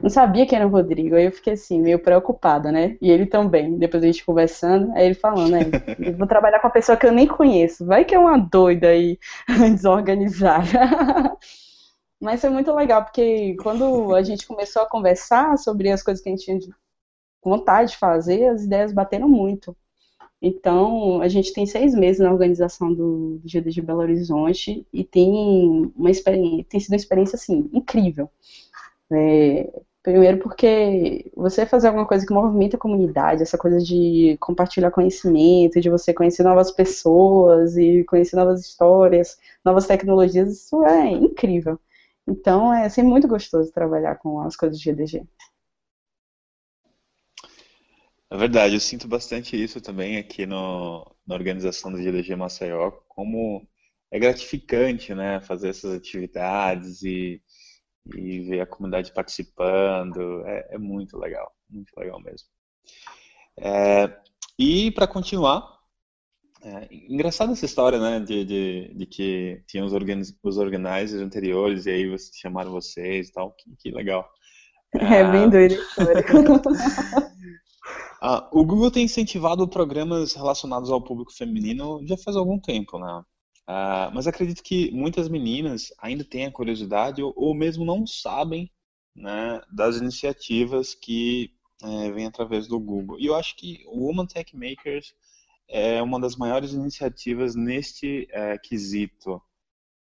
Não 0.00 0.08
sabia 0.08 0.46
quem 0.46 0.56
era 0.56 0.66
o 0.66 0.70
Rodrigo. 0.70 1.16
Aí 1.16 1.26
eu 1.26 1.32
fiquei 1.32 1.54
assim, 1.54 1.80
meio 1.80 1.98
preocupada, 1.98 2.70
né? 2.70 2.96
E 3.02 3.10
ele 3.10 3.26
também. 3.26 3.76
Depois 3.76 4.02
a 4.02 4.06
gente 4.06 4.24
conversando, 4.24 4.92
aí 4.94 5.06
ele 5.06 5.14
falando, 5.14 5.50
né? 5.50 5.60
Eu 5.98 6.16
vou 6.16 6.26
trabalhar 6.28 6.60
com 6.60 6.68
uma 6.68 6.72
pessoa 6.72 6.96
que 6.96 7.06
eu 7.06 7.12
nem 7.12 7.26
conheço. 7.26 7.84
Vai 7.84 8.04
que 8.04 8.14
é 8.14 8.18
uma 8.18 8.38
doida 8.38 8.88
aí, 8.88 9.18
desorganizada. 9.74 11.36
Mas 12.20 12.40
foi 12.40 12.50
muito 12.50 12.72
legal, 12.74 13.02
porque 13.04 13.56
quando 13.62 14.14
a 14.14 14.22
gente 14.22 14.46
começou 14.46 14.82
a 14.82 14.88
conversar 14.88 15.56
sobre 15.58 15.90
as 15.90 16.02
coisas 16.02 16.22
que 16.22 16.28
a 16.28 16.32
gente 16.32 16.44
tinha 16.44 16.58
vontade 17.42 17.92
de 17.92 17.96
fazer, 17.96 18.46
as 18.48 18.64
ideias 18.64 18.92
bateram 18.92 19.28
muito. 19.28 19.74
Então, 20.42 21.20
a 21.20 21.28
gente 21.28 21.52
tem 21.52 21.66
seis 21.66 21.94
meses 21.94 22.20
na 22.20 22.32
organização 22.32 22.92
do, 22.92 23.40
GD 23.44 23.70
de 23.70 23.82
Belo 23.82 24.00
Horizonte 24.00 24.86
e 24.92 25.04
tem 25.04 25.92
uma 25.94 26.10
experiência, 26.10 26.66
tem 26.68 26.80
sido 26.80 26.92
uma 26.92 26.96
experiência 26.96 27.36
assim 27.36 27.68
incrível. 27.72 28.30
É, 29.12 29.82
primeiro 30.02 30.38
porque 30.38 31.30
você 31.36 31.66
fazer 31.66 31.88
alguma 31.88 32.06
coisa 32.06 32.26
que 32.26 32.32
movimenta 32.32 32.76
a 32.76 32.80
comunidade, 32.80 33.42
essa 33.42 33.58
coisa 33.58 33.78
de 33.80 34.36
compartilhar 34.40 34.90
conhecimento, 34.90 35.80
de 35.80 35.90
você 35.90 36.14
conhecer 36.14 36.42
novas 36.42 36.70
pessoas 36.70 37.76
e 37.76 38.04
conhecer 38.04 38.36
novas 38.36 38.60
histórias, 38.60 39.38
novas 39.64 39.86
tecnologias, 39.86 40.52
isso 40.52 40.82
é 40.84 41.10
incrível. 41.10 41.78
Então, 42.30 42.72
é 42.72 42.88
sempre 42.88 43.10
muito 43.10 43.26
gostoso 43.26 43.72
trabalhar 43.72 44.14
com 44.16 44.40
as 44.40 44.54
coisas 44.54 44.78
de 44.78 44.84
GDG. 44.84 45.26
É 48.32 48.36
verdade, 48.36 48.74
eu 48.74 48.80
sinto 48.80 49.08
bastante 49.08 49.60
isso 49.60 49.80
também 49.80 50.16
aqui 50.16 50.46
no, 50.46 51.04
na 51.26 51.34
organização 51.34 51.90
do 51.90 51.98
GDG 52.00 52.36
Maceió, 52.36 52.92
como 53.08 53.66
é 54.12 54.20
gratificante, 54.20 55.12
né, 55.12 55.40
fazer 55.40 55.70
essas 55.70 55.92
atividades 55.92 57.02
e, 57.02 57.42
e 58.14 58.40
ver 58.42 58.60
a 58.60 58.66
comunidade 58.66 59.12
participando, 59.12 60.46
é, 60.46 60.74
é 60.74 60.78
muito 60.78 61.18
legal, 61.18 61.52
muito 61.68 61.92
legal 61.98 62.20
mesmo. 62.20 62.46
É, 63.58 64.16
e 64.56 64.92
para 64.92 65.08
continuar, 65.08 65.79
é, 66.62 66.88
engraçada 67.08 67.52
essa 67.52 67.64
história, 67.64 67.98
né, 67.98 68.20
de, 68.20 68.44
de, 68.44 68.94
de 68.94 69.06
que 69.06 69.62
tinha 69.66 69.84
os, 69.84 69.92
organiz, 69.92 70.36
os 70.42 70.58
organizers 70.58 71.22
anteriores 71.22 71.86
e 71.86 71.90
aí 71.90 72.16
chamaram 72.34 72.70
vocês 72.70 73.28
e 73.28 73.32
tal, 73.32 73.52
que, 73.52 73.70
que 73.78 73.90
legal. 73.90 74.28
É, 74.92 75.22
bem 75.30 75.44
ah, 75.44 75.46
doido 75.46 75.74
a 75.74 75.76
história. 75.76 76.24
Uh, 78.22 78.44
o 78.52 78.66
Google 78.66 78.90
tem 78.90 79.04
incentivado 79.04 79.66
programas 79.66 80.34
relacionados 80.34 80.90
ao 80.90 81.02
público 81.02 81.32
feminino 81.32 82.06
já 82.06 82.18
faz 82.18 82.36
algum 82.36 82.60
tempo, 82.60 82.98
né? 82.98 83.24
Uh, 83.66 84.12
mas 84.12 84.26
acredito 84.26 84.62
que 84.62 84.90
muitas 84.90 85.26
meninas 85.26 85.86
ainda 85.98 86.22
têm 86.22 86.44
a 86.44 86.52
curiosidade 86.52 87.22
ou, 87.22 87.32
ou 87.34 87.54
mesmo 87.54 87.82
não 87.82 88.06
sabem 88.06 88.70
né, 89.16 89.60
das 89.72 89.96
iniciativas 89.96 90.94
que 90.94 91.50
é, 91.82 92.10
vêm 92.10 92.26
através 92.26 92.66
do 92.66 92.78
Google. 92.78 93.18
E 93.18 93.26
eu 93.26 93.34
acho 93.34 93.56
que 93.56 93.82
o 93.86 94.06
Woman 94.06 94.26
Tech 94.26 94.54
Makers 94.54 95.14
é 95.70 96.02
uma 96.02 96.20
das 96.20 96.36
maiores 96.36 96.72
iniciativas 96.72 97.54
neste 97.54 98.28
é, 98.30 98.58
quesito. 98.58 99.40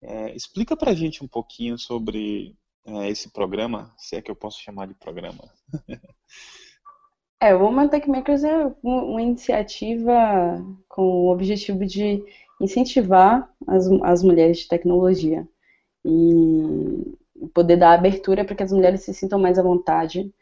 É, 0.01 0.35
explica 0.35 0.77
pra 0.77 0.95
gente 0.95 1.25
um 1.25 1.29
pouquinho 1.29 1.77
sobre 1.77 2.57
é, 2.87 3.11
esse 3.11 3.31
programa, 3.31 3.93
se 3.99 4.15
é 4.17 4.23
que 4.23 4.31
eu 4.31 4.37
posso 4.37 4.63
chamar 4.63 4.87
de 4.87 4.95
programa. 4.95 5.45
É, 7.41 7.55
o 7.55 7.63
Woman 7.63 7.87
Tech 7.87 8.11
Makers 8.11 8.43
é 8.43 8.75
uma 8.83 9.23
iniciativa 9.23 10.13
com 10.89 11.03
o 11.03 11.33
objetivo 11.33 11.87
de 11.87 12.21
incentivar 12.61 13.49
as, 13.65 13.87
as 14.03 14.25
mulheres 14.25 14.59
de 14.59 14.67
tecnologia 14.67 15.49
e 16.05 17.17
poder 17.55 17.77
dar 17.77 17.93
abertura 17.93 18.45
para 18.45 18.57
que 18.57 18.63
as 18.65 18.73
mulheres 18.73 19.05
se 19.05 19.15
sintam 19.15 19.39
mais 19.39 19.57
à 19.57 19.63
vontade 19.63 20.35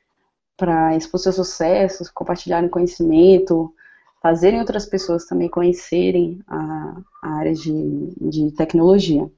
para 0.56 0.96
expor 0.96 1.20
seus 1.20 1.36
sucessos, 1.36 2.10
compartilharem 2.10 2.70
conhecimento, 2.70 3.74
fazerem 4.26 4.58
outras 4.58 4.84
pessoas 4.84 5.24
também 5.24 5.48
conhecerem 5.48 6.40
a, 6.48 7.00
a 7.22 7.30
área 7.34 7.54
de, 7.54 8.12
de 8.20 8.50
tecnologia. 8.50 9.30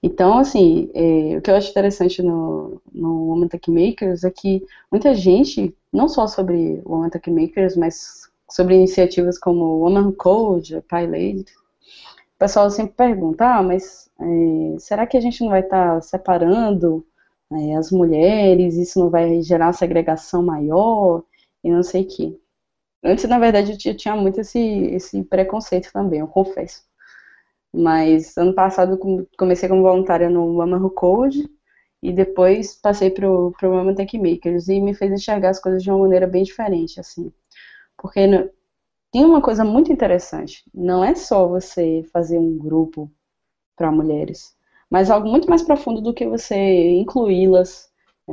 Então, 0.00 0.38
assim, 0.38 0.88
é, 0.94 1.36
o 1.36 1.42
que 1.42 1.50
eu 1.50 1.56
acho 1.56 1.70
interessante 1.70 2.22
no, 2.22 2.80
no 2.94 3.26
Woman 3.26 3.48
Tech 3.48 3.68
Makers 3.68 4.22
é 4.22 4.30
que 4.30 4.64
muita 4.92 5.12
gente, 5.12 5.74
não 5.92 6.08
só 6.08 6.28
sobre 6.28 6.80
Woman 6.84 7.10
Tech 7.10 7.28
Makers, 7.28 7.76
mas 7.76 8.30
sobre 8.48 8.76
iniciativas 8.76 9.40
como 9.40 9.80
Woman 9.80 10.12
Code, 10.12 10.80
PyLady, 10.88 11.40
o 11.42 12.38
pessoal 12.38 12.70
sempre 12.70 12.94
pergunta, 12.94 13.56
ah, 13.56 13.62
mas 13.62 14.08
é, 14.20 14.78
será 14.78 15.04
que 15.04 15.16
a 15.16 15.20
gente 15.20 15.40
não 15.40 15.48
vai 15.48 15.62
estar 15.62 15.96
tá 15.96 16.00
separando 16.00 17.04
é, 17.50 17.74
as 17.74 17.90
mulheres, 17.90 18.76
isso 18.76 19.00
não 19.00 19.10
vai 19.10 19.42
gerar 19.42 19.72
segregação 19.72 20.44
maior, 20.44 21.24
e 21.64 21.70
não 21.72 21.82
sei 21.82 22.02
o 22.02 22.08
quê. 22.08 22.38
Antes, 23.06 23.28
na 23.28 23.38
verdade, 23.38 23.78
eu 23.88 23.96
tinha 23.96 24.16
muito 24.16 24.40
esse, 24.40 24.58
esse 24.58 25.22
preconceito 25.22 25.92
também, 25.92 26.18
eu 26.20 26.26
confesso. 26.26 26.82
Mas 27.72 28.36
ano 28.36 28.54
passado 28.54 28.98
comecei 29.38 29.68
como 29.68 29.82
voluntária 29.82 30.28
no 30.28 30.58
Who 30.58 30.90
Code 30.90 31.48
e 32.02 32.12
depois 32.12 32.74
passei 32.74 33.10
pro, 33.10 33.52
pro 33.58 33.70
Woman 33.70 33.94
Tech 33.94 34.18
Makers 34.18 34.68
e 34.68 34.80
me 34.80 34.92
fez 34.94 35.12
enxergar 35.12 35.50
as 35.50 35.60
coisas 35.60 35.82
de 35.82 35.90
uma 35.90 36.00
maneira 36.00 36.26
bem 36.26 36.42
diferente, 36.42 36.98
assim. 36.98 37.32
Porque 37.96 38.26
no, 38.26 38.50
tem 39.12 39.24
uma 39.24 39.40
coisa 39.42 39.64
muito 39.64 39.92
interessante. 39.92 40.64
Não 40.74 41.04
é 41.04 41.14
só 41.14 41.46
você 41.48 42.04
fazer 42.12 42.38
um 42.38 42.58
grupo 42.58 43.10
para 43.76 43.92
mulheres, 43.92 44.54
mas 44.90 45.10
algo 45.10 45.28
muito 45.28 45.48
mais 45.48 45.62
profundo 45.62 46.00
do 46.00 46.14
que 46.14 46.26
você 46.26 46.56
incluí-las 46.98 47.88
é, 48.28 48.32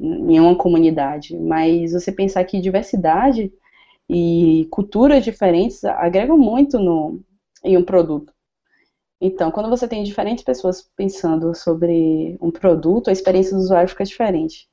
em 0.00 0.40
uma 0.40 0.56
comunidade. 0.56 1.36
Mas 1.38 1.92
você 1.92 2.12
pensar 2.12 2.44
que 2.44 2.60
diversidade 2.60 3.52
e 4.12 4.66
culturas 4.72 5.24
diferentes 5.24 5.84
agregam 5.84 6.36
muito 6.36 6.80
no, 6.80 7.20
em 7.62 7.76
um 7.76 7.84
produto. 7.84 8.32
Então, 9.20 9.52
quando 9.52 9.70
você 9.70 9.86
tem 9.86 10.02
diferentes 10.02 10.42
pessoas 10.42 10.90
pensando 10.96 11.54
sobre 11.54 12.36
um 12.40 12.50
produto, 12.50 13.08
a 13.08 13.12
experiência 13.12 13.56
do 13.56 13.62
usuário 13.62 13.88
fica 13.88 14.02
diferente. 14.02 14.66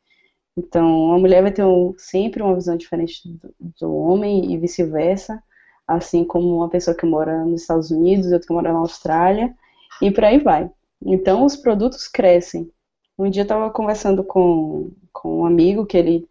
Então, 0.58 1.12
a 1.12 1.20
mulher 1.20 1.44
vai 1.44 1.52
ter 1.52 1.64
um, 1.64 1.94
sempre 2.00 2.42
uma 2.42 2.56
visão 2.56 2.76
diferente 2.76 3.22
do, 3.26 3.54
do 3.80 3.96
homem 3.96 4.52
e 4.52 4.58
vice-versa, 4.58 5.44
assim 5.88 6.24
como 6.24 6.56
uma 6.56 6.70
pessoa 6.70 6.98
que 6.98 7.06
mora 7.06 7.46
nos 7.46 7.62
Estados 7.62 7.92
Unidos, 7.92 8.32
outra 8.32 8.48
que 8.48 8.54
mora 8.54 8.74
na 8.74 8.80
Austrália, 8.80 9.54
e 10.02 10.10
por 10.10 10.24
aí 10.24 10.40
vai. 10.40 10.68
Então, 11.06 11.46
os 11.46 11.56
produtos 11.56 12.08
crescem. 12.08 12.72
Um 13.20 13.30
dia 13.30 13.42
eu 13.42 13.44
estava 13.44 13.70
conversando 13.70 14.24
com, 14.24 14.90
com 15.14 15.42
um 15.42 15.46
amigo, 15.46 15.86
que 15.86 15.98
ele, 15.98 16.28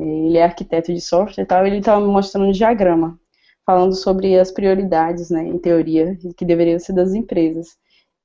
ele 0.00 0.38
é 0.38 0.44
arquiteto 0.44 0.92
de 0.92 1.00
software 1.00 1.44
e 1.44 1.46
tal, 1.46 1.66
ele 1.66 1.78
estava 1.78 2.00
me 2.00 2.12
mostrando 2.12 2.48
um 2.48 2.52
diagrama, 2.52 3.18
falando 3.66 3.94
sobre 3.94 4.38
as 4.38 4.50
prioridades, 4.50 5.30
né, 5.30 5.44
em 5.44 5.58
teoria, 5.58 6.16
que 6.36 6.44
deveriam 6.44 6.78
ser 6.78 6.92
das 6.92 7.14
empresas. 7.14 7.78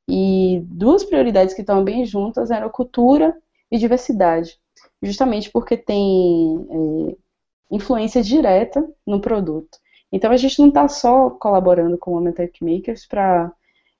E 0.07 0.61
duas 0.65 1.03
prioridades 1.03 1.53
que 1.53 1.61
estão 1.61 1.83
bem 1.83 2.05
juntas 2.05 2.51
eram 2.51 2.69
cultura 2.69 3.35
e 3.71 3.77
diversidade 3.77 4.59
justamente 5.05 5.49
porque 5.51 5.77
tem 5.77 6.67
é, 6.69 7.15
influência 7.71 8.21
direta 8.21 8.87
no 9.05 9.21
produto. 9.21 9.77
Então 10.11 10.31
a 10.31 10.37
gente 10.37 10.59
não 10.59 10.69
está 10.69 10.87
só 10.87 11.29
colaborando 11.29 11.97
com 11.97 12.11
o 12.11 12.13
Women 12.15 12.33
Tech 12.33 12.63
Makers 12.63 13.05
para 13.05 13.51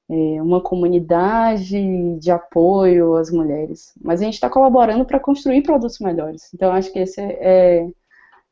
é, 0.10 0.42
uma 0.42 0.62
comunidade 0.62 2.18
de 2.20 2.32
apoio 2.32 3.16
às 3.16 3.32
mulheres, 3.32 3.94
mas 4.02 4.22
a 4.22 4.26
gente 4.26 4.36
está 4.36 4.50
colaborando 4.50 5.06
para 5.06 5.20
construir 5.20 5.64
produtos 5.64 6.00
melhores. 6.00 6.54
Então 6.54 6.72
acho 6.72 6.92
que 6.92 7.00
esse 7.00 7.20
é, 7.22 7.82
é 7.82 7.92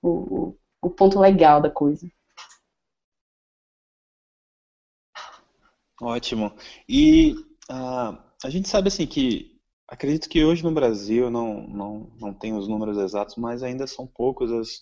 o, 0.01 0.55
o 0.81 0.89
ponto 0.89 1.19
legal 1.19 1.61
da 1.61 1.69
coisa. 1.69 2.07
Ótimo. 6.01 6.51
E 6.89 7.33
uh, 7.69 8.17
a 8.43 8.49
gente 8.49 8.67
sabe 8.67 8.89
assim 8.89 9.05
que 9.05 9.53
Acredito 9.93 10.27
que 10.27 10.43
hoje 10.43 10.63
no 10.63 10.71
Brasil, 10.71 11.29
não, 11.29 11.67
não, 11.67 12.11
não 12.19 12.33
tenho 12.33 12.57
os 12.57 12.67
números 12.67 12.97
exatos, 12.97 13.35
mas 13.35 13.61
ainda 13.61 13.85
são 13.85 14.07
poucos 14.07 14.51
as, 14.51 14.81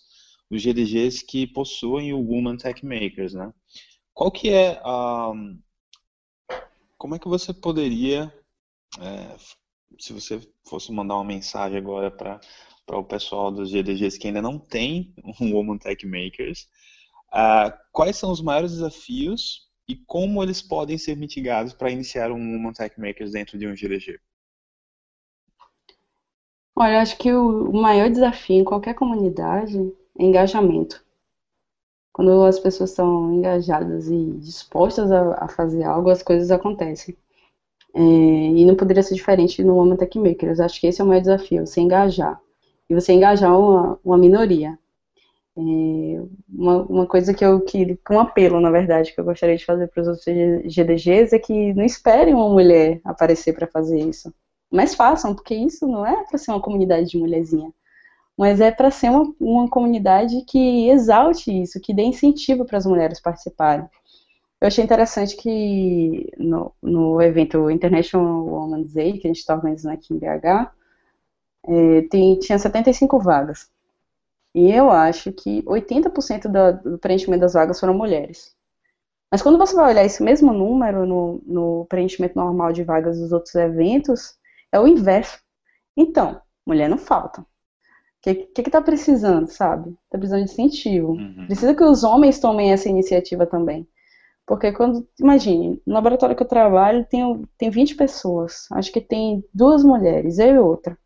os 0.50 0.62
GDGs 0.62 1.26
que 1.26 1.46
possuem 1.46 2.14
o 2.14 2.22
Woman 2.22 2.56
Tech 2.56 2.86
Makers, 2.86 3.34
né? 3.34 3.52
Qual 4.14 4.32
que 4.32 4.50
é 4.50 4.80
a... 4.82 5.34
Como 7.02 7.16
é 7.16 7.20
que 7.20 7.28
você 7.28 7.52
poderia, 7.52 8.32
é, 9.00 9.36
se 10.00 10.14
você 10.14 10.40
fosse 10.68 10.92
mandar 10.92 11.16
uma 11.16 11.24
mensagem 11.24 11.76
agora 11.76 12.12
para 12.12 12.40
o 12.96 13.04
pessoal 13.04 13.52
dos 13.52 13.72
GDGs 13.72 14.20
que 14.20 14.28
ainda 14.28 14.40
não 14.40 14.60
tem 14.60 15.12
um 15.42 15.50
Woman 15.58 15.80
Tech 15.80 16.06
Makers, 16.06 16.68
uh, 17.34 17.76
quais 17.92 18.18
são 18.18 18.32
os 18.32 18.40
maiores 18.40 18.74
desafios 18.74 19.68
e 19.88 19.96
como 19.96 20.44
eles 20.44 20.62
podem 20.62 20.96
ser 20.96 21.18
mitigados 21.18 21.74
para 21.74 21.90
iniciar 21.90 22.32
um 22.32 22.54
Woman 22.54 22.74
Tech 22.74 22.94
Makers 23.00 23.32
dentro 23.32 23.58
de 23.58 23.66
um 23.66 23.76
GDG? 23.76 24.20
Olha, 26.76 27.02
acho 27.02 27.18
que 27.18 27.34
o 27.34 27.74
maior 27.74 28.12
desafio 28.12 28.58
em 28.58 28.64
qualquer 28.64 28.94
comunidade 28.94 29.76
é 30.20 30.24
engajamento. 30.24 31.04
Quando 32.14 32.44
as 32.44 32.60
pessoas 32.60 32.90
estão 32.92 33.34
engajadas 33.34 34.10
e 34.10 34.32
dispostas 34.40 35.12
a, 35.12 35.46
a 35.46 35.48
fazer 35.48 35.84
algo, 35.84 36.10
as 36.10 36.24
coisas 36.24 36.52
acontecem. 36.52 37.16
É, 37.94 38.00
e 38.02 38.66
não 38.66 38.76
poderia 38.76 39.04
ser 39.04 39.16
diferente 39.16 39.64
no 39.64 39.76
Woman 39.76 39.98
Tech 39.98 40.18
Makers. 40.20 40.60
Acho 40.60 40.80
que 40.80 40.88
esse 40.88 41.02
é 41.02 41.04
o 41.04 41.08
maior 41.08 41.22
desafio, 41.22 41.66
você 41.66 41.82
engajar. 41.82 42.40
E 42.90 42.94
você 42.94 43.14
engajar 43.14 43.58
uma, 43.58 44.00
uma 44.04 44.18
minoria. 44.18 44.78
É, 45.58 45.62
uma, 46.50 46.84
uma 46.84 47.08
coisa 47.08 47.34
que 47.34 47.44
eu 47.46 47.62
que 47.62 47.98
um 48.10 48.20
apelo, 48.20 48.60
na 48.62 48.72
verdade, 48.72 49.14
que 49.14 49.20
eu 49.20 49.26
gostaria 49.26 49.58
de 49.58 49.66
fazer 49.66 49.88
para 49.88 50.02
os 50.02 50.08
outros 50.08 50.26
GDGs 50.26 51.36
é 51.36 51.40
que 51.40 51.74
não 51.74 51.84
esperem 51.84 52.34
uma 52.34 52.50
mulher 52.50 53.02
aparecer 53.04 53.54
para 53.54 53.68
fazer 53.68 54.00
isso 54.00 54.34
mas 54.72 54.96
façam, 54.96 55.36
porque 55.36 55.54
isso 55.54 55.86
não 55.86 56.06
é 56.06 56.24
para 56.24 56.38
ser 56.38 56.52
uma 56.52 56.62
comunidade 56.62 57.10
de 57.10 57.18
mulherzinha, 57.18 57.72
mas 58.42 58.60
é 58.60 58.72
para 58.72 58.90
ser 58.90 59.12
uma, 59.12 59.36
uma 59.40 59.70
comunidade 59.70 60.42
que 60.48 60.90
exalte 60.90 61.62
isso, 61.62 61.80
que 61.80 61.94
dê 61.94 62.02
incentivo 62.02 62.66
para 62.66 62.80
as 62.80 62.88
mulheres 62.88 63.22
participarem. 63.22 63.88
Eu 64.60 64.68
achei 64.68 64.84
interessante 64.84 65.38
que 65.38 66.28
no, 66.40 66.74
no 66.82 67.22
evento 67.22 67.70
International 67.70 68.44
Women's 68.44 68.94
Day, 68.94 69.20
que 69.20 69.28
a 69.28 69.30
gente 69.30 69.42
está 69.42 69.54
organizando 69.54 69.94
aqui 69.94 70.16
em 70.16 70.18
BH, 70.18 70.72
é, 71.68 72.02
tem, 72.10 72.40
tinha 72.40 72.58
75 72.58 73.20
vagas. 73.20 73.70
E 74.56 74.72
eu 74.72 74.90
acho 74.90 75.32
que 75.32 75.62
80% 75.62 76.48
da, 76.48 76.72
do 76.72 76.98
preenchimento 76.98 77.42
das 77.42 77.54
vagas 77.54 77.80
foram 77.80 77.94
mulheres. 77.94 78.56
Mas 79.30 79.44
quando 79.44 79.60
você 79.60 79.76
vai 79.76 79.92
olhar 79.92 80.04
esse 80.04 80.24
mesmo 80.24 80.52
número 80.52 81.06
no, 81.06 81.44
no 81.46 81.86
preenchimento 81.86 82.36
normal 82.36 82.74
de 82.74 82.84
vagas 82.84 83.20
dos 83.20 83.32
outros 83.32 83.54
eventos, 83.54 84.36
é 84.72 84.80
o 84.80 84.88
inverso. 84.88 85.40
Então, 85.96 86.42
mulher 86.66 86.90
não 86.90 86.98
falta. 86.98 87.46
O 88.22 88.24
que, 88.24 88.36
que, 88.36 88.64
que 88.64 88.70
tá 88.70 88.82
precisando, 88.82 89.48
sabe? 89.48 89.96
Tá 90.10 90.18
precisando 90.18 90.46
de 90.46 90.52
incentivo. 90.52 91.14
Uhum. 91.14 91.46
Precisa 91.48 91.74
que 91.74 91.84
os 91.84 92.04
homens 92.04 92.40
tomem 92.40 92.72
essa 92.72 92.88
iniciativa 92.88 93.48
também. 93.48 93.88
Porque 94.46 94.72
quando, 94.72 95.08
imagine, 95.20 95.82
no 95.86 95.94
laboratório 95.94 96.36
que 96.36 96.44
eu 96.44 96.48
trabalho 96.48 97.06
tem, 97.10 97.42
tem 97.58 97.70
20 97.70 97.96
pessoas. 97.96 98.68
Acho 98.74 98.92
que 98.92 99.02
tem 99.02 99.44
duas 99.54 99.84
mulheres, 99.84 100.38
eu 100.38 100.56
e 100.56 100.60
outra. 100.60 100.98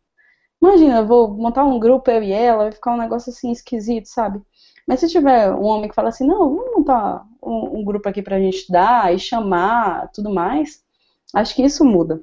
Imagina, 0.60 0.98
eu 0.98 1.06
vou 1.06 1.28
montar 1.28 1.64
um 1.64 1.78
grupo, 1.78 2.10
eu 2.10 2.22
e 2.22 2.32
ela, 2.32 2.64
vai 2.64 2.72
ficar 2.72 2.92
um 2.92 2.98
negócio 2.98 3.30
assim 3.30 3.50
esquisito, 3.50 4.06
sabe? 4.06 4.42
Mas 4.86 5.00
se 5.00 5.08
tiver 5.08 5.52
um 5.52 5.64
homem 5.64 5.88
que 5.88 5.94
fala 5.94 6.08
assim, 6.10 6.26
não, 6.26 6.54
vamos 6.54 6.76
montar 6.76 7.24
um, 7.42 7.80
um 7.80 7.84
grupo 7.84 8.08
aqui 8.08 8.22
pra 8.22 8.40
gente 8.40 8.70
dar 8.70 9.14
e 9.14 9.18
chamar, 9.18 10.10
tudo 10.12 10.32
mais, 10.32 10.82
acho 11.34 11.54
que 11.54 11.62
isso 11.62 11.84
muda. 11.84 12.22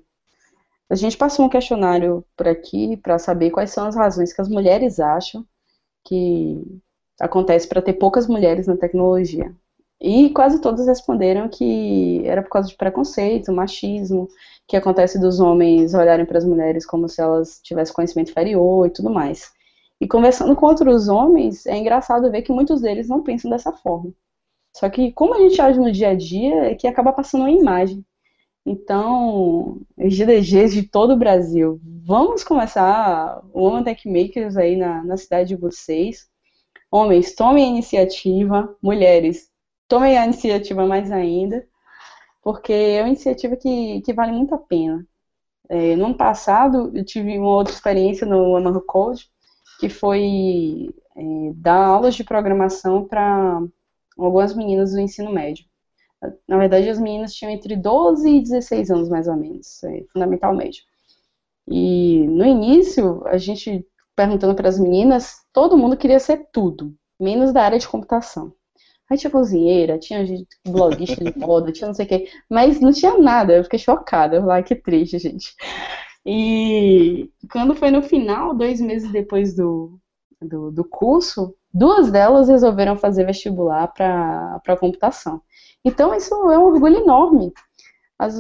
A 0.93 0.95
gente 0.95 1.17
passou 1.17 1.43
um 1.43 1.49
questionário 1.49 2.23
por 2.37 2.47
aqui 2.47 2.95
para 2.97 3.17
saber 3.17 3.49
quais 3.49 3.71
são 3.71 3.87
as 3.87 3.95
razões 3.95 4.31
que 4.31 4.39
as 4.39 4.47
mulheres 4.47 4.99
acham 4.99 5.43
que 6.05 6.61
acontece 7.19 7.67
para 7.67 7.81
ter 7.81 7.93
poucas 7.93 8.27
mulheres 8.27 8.67
na 8.67 8.77
tecnologia. 8.77 9.51
E 9.99 10.29
quase 10.29 10.61
todas 10.61 10.85
responderam 10.85 11.49
que 11.49 12.21
era 12.27 12.43
por 12.43 12.49
causa 12.51 12.67
de 12.69 12.77
preconceito, 12.77 13.51
machismo, 13.51 14.29
que 14.67 14.77
acontece 14.77 15.19
dos 15.19 15.39
homens 15.39 15.95
olharem 15.95 16.27
para 16.27 16.37
as 16.37 16.45
mulheres 16.45 16.85
como 16.85 17.09
se 17.09 17.19
elas 17.19 17.59
tivessem 17.63 17.95
conhecimento 17.95 18.29
inferior 18.29 18.85
e 18.85 18.91
tudo 18.91 19.09
mais. 19.09 19.51
E 19.99 20.07
conversando 20.07 20.55
com 20.55 20.67
outros 20.67 21.07
homens, 21.09 21.65
é 21.65 21.75
engraçado 21.75 22.29
ver 22.29 22.43
que 22.43 22.53
muitos 22.53 22.81
deles 22.81 23.07
não 23.07 23.23
pensam 23.23 23.49
dessa 23.49 23.71
forma. 23.71 24.13
Só 24.77 24.87
que 24.91 25.11
como 25.13 25.33
a 25.33 25.39
gente 25.39 25.59
age 25.59 25.79
no 25.79 25.91
dia 25.91 26.09
a 26.09 26.15
dia, 26.15 26.65
é 26.65 26.75
que 26.75 26.85
acaba 26.85 27.11
passando 27.11 27.41
uma 27.41 27.51
imagem. 27.51 28.05
Então, 28.65 29.81
GDGs 29.97 30.73
de 30.73 30.83
todo 30.83 31.13
o 31.13 31.17
Brasil, 31.17 31.81
vamos 31.83 32.43
começar 32.43 33.41
o 33.53 33.61
Woman 33.61 33.83
Tech 33.83 34.07
Makers 34.07 34.55
aí 34.55 34.77
na, 34.77 35.03
na 35.03 35.17
cidade 35.17 35.49
de 35.49 35.55
vocês. 35.55 36.29
Homens, 36.89 37.35
tomem 37.35 37.65
a 37.65 37.69
iniciativa. 37.69 38.75
Mulheres, 38.81 39.49
tomem 39.87 40.17
a 40.17 40.25
iniciativa 40.25 40.85
mais 40.85 41.11
ainda, 41.11 41.67
porque 42.41 42.71
é 42.71 43.01
uma 43.01 43.09
iniciativa 43.09 43.55
que, 43.57 44.01
que 44.01 44.13
vale 44.13 44.31
muito 44.31 44.55
a 44.55 44.57
pena. 44.57 45.05
É, 45.69 45.95
no 45.95 46.05
ano 46.05 46.17
passado, 46.17 46.91
eu 46.93 47.03
tive 47.03 47.37
uma 47.37 47.49
outra 47.49 47.73
experiência 47.73 48.27
no 48.27 48.55
Another 48.55 48.81
Code, 48.81 49.29
que 49.79 49.89
foi 49.89 50.89
é, 51.15 51.51
dar 51.55 51.85
aulas 51.85 52.15
de 52.15 52.23
programação 52.23 53.05
para 53.07 53.61
algumas 54.17 54.55
meninas 54.55 54.91
do 54.91 54.99
ensino 54.99 55.31
médio. 55.31 55.65
Na 56.47 56.57
verdade, 56.57 56.89
as 56.89 56.99
meninas 56.99 57.33
tinham 57.33 57.51
entre 57.51 57.75
12 57.75 58.29
e 58.29 58.41
16 58.41 58.91
anos, 58.91 59.09
mais 59.09 59.27
ou 59.27 59.35
menos, 59.35 59.83
é, 59.83 60.03
fundamental 60.11 60.55
médio. 60.55 60.83
E 61.67 62.27
no 62.27 62.45
início, 62.45 63.25
a 63.27 63.37
gente 63.37 63.85
perguntando 64.15 64.55
para 64.55 64.69
as 64.69 64.79
meninas, 64.79 65.37
todo 65.51 65.77
mundo 65.77 65.97
queria 65.97 66.19
ser 66.19 66.47
tudo, 66.51 66.93
menos 67.19 67.51
da 67.51 67.63
área 67.63 67.79
de 67.79 67.87
computação. 67.87 68.53
Aí 69.09 69.17
tinha 69.17 69.31
cozinheira, 69.31 69.99
tinha 69.99 70.25
bloguista 70.67 71.23
de 71.23 71.33
moda, 71.37 71.71
tinha 71.71 71.87
não 71.87 71.93
sei 71.93 72.05
o 72.05 72.09
quê, 72.09 72.29
mas 72.49 72.79
não 72.79 72.91
tinha 72.91 73.17
nada, 73.17 73.53
eu 73.53 73.63
fiquei 73.63 73.79
chocada, 73.79 74.35
eu 74.37 74.41
falei, 74.43 74.63
que 74.63 74.75
triste, 74.75 75.19
gente. 75.19 75.55
E 76.25 77.29
quando 77.51 77.75
foi 77.75 77.91
no 77.91 78.01
final, 78.01 78.55
dois 78.55 78.79
meses 78.79 79.11
depois 79.11 79.55
do, 79.55 79.99
do, 80.41 80.71
do 80.71 80.85
curso, 80.85 81.55
duas 81.73 82.11
delas 82.11 82.47
resolveram 82.47 82.97
fazer 82.97 83.25
vestibular 83.25 83.87
para 83.87 84.77
computação. 84.79 85.41
Então, 85.85 86.13
isso 86.15 86.33
é 86.51 86.57
um 86.57 86.65
orgulho 86.65 86.97
enorme. 86.97 87.51
As, 88.17 88.35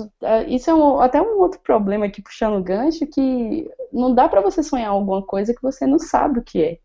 isso 0.47 0.69
é 0.69 0.73
um, 0.73 0.99
até 1.01 1.21
um 1.21 1.39
outro 1.39 1.59
problema 1.61 2.05
aqui, 2.05 2.21
puxando 2.21 2.57
o 2.59 2.63
gancho, 2.63 3.07
que 3.07 3.69
não 3.91 4.13
dá 4.13 4.29
para 4.29 4.41
você 4.41 4.63
sonhar 4.63 4.89
alguma 4.89 5.21
coisa 5.25 5.53
que 5.53 5.61
você 5.61 5.85
não 5.85 5.99
sabe 5.99 6.39
o 6.39 6.43
que 6.43 6.63
é. 6.63 6.79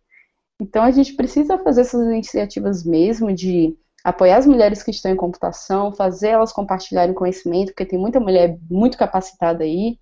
Então, 0.61 0.83
a 0.83 0.91
gente 0.91 1.15
precisa 1.15 1.59
fazer 1.59 1.83
essas 1.83 2.07
iniciativas 2.07 2.85
mesmo 2.85 3.33
de 3.33 3.77
apoiar 4.05 4.39
as 4.39 4.47
mulheres 4.47 4.83
que 4.83 4.91
estão 4.91 5.13
em 5.13 5.17
computação, 5.17 5.93
fazer 5.93 6.29
elas 6.29 6.53
compartilharem 6.53 7.15
conhecimento, 7.15 7.69
porque 7.69 7.87
tem 7.87 7.99
muita 7.99 8.19
mulher 8.19 8.59
muito 8.71 8.99
capacitada 8.99 9.65
aí, 9.65 9.99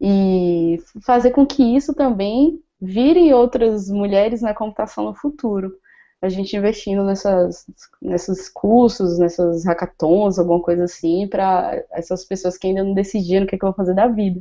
e 0.00 0.78
fazer 1.04 1.30
com 1.30 1.46
que 1.46 1.62
isso 1.76 1.94
também 1.94 2.60
vire 2.80 3.32
outras 3.32 3.88
mulheres 3.88 4.42
na 4.42 4.52
computação 4.52 5.04
no 5.04 5.14
futuro. 5.14 5.72
A 6.22 6.28
gente 6.28 6.56
investindo 6.56 7.02
nessas, 7.02 7.66
nesses 8.00 8.48
cursos, 8.48 9.18
nessas 9.18 9.64
hackathons, 9.64 10.38
alguma 10.38 10.62
coisa 10.62 10.84
assim, 10.84 11.26
para 11.26 11.84
essas 11.90 12.24
pessoas 12.24 12.56
que 12.56 12.68
ainda 12.68 12.84
não 12.84 12.94
decidiram 12.94 13.44
o 13.44 13.48
que, 13.48 13.56
é 13.56 13.58
que 13.58 13.64
vão 13.64 13.74
fazer 13.74 13.92
da 13.92 14.06
vida. 14.06 14.40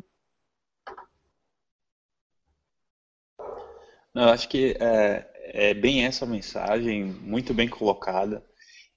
Eu 4.13 4.25
acho 4.29 4.47
que 4.47 4.77
é, 4.79 5.31
é 5.53 5.73
bem 5.73 6.05
essa 6.05 6.25
mensagem, 6.25 7.05
muito 7.05 7.53
bem 7.53 7.67
colocada. 7.67 8.45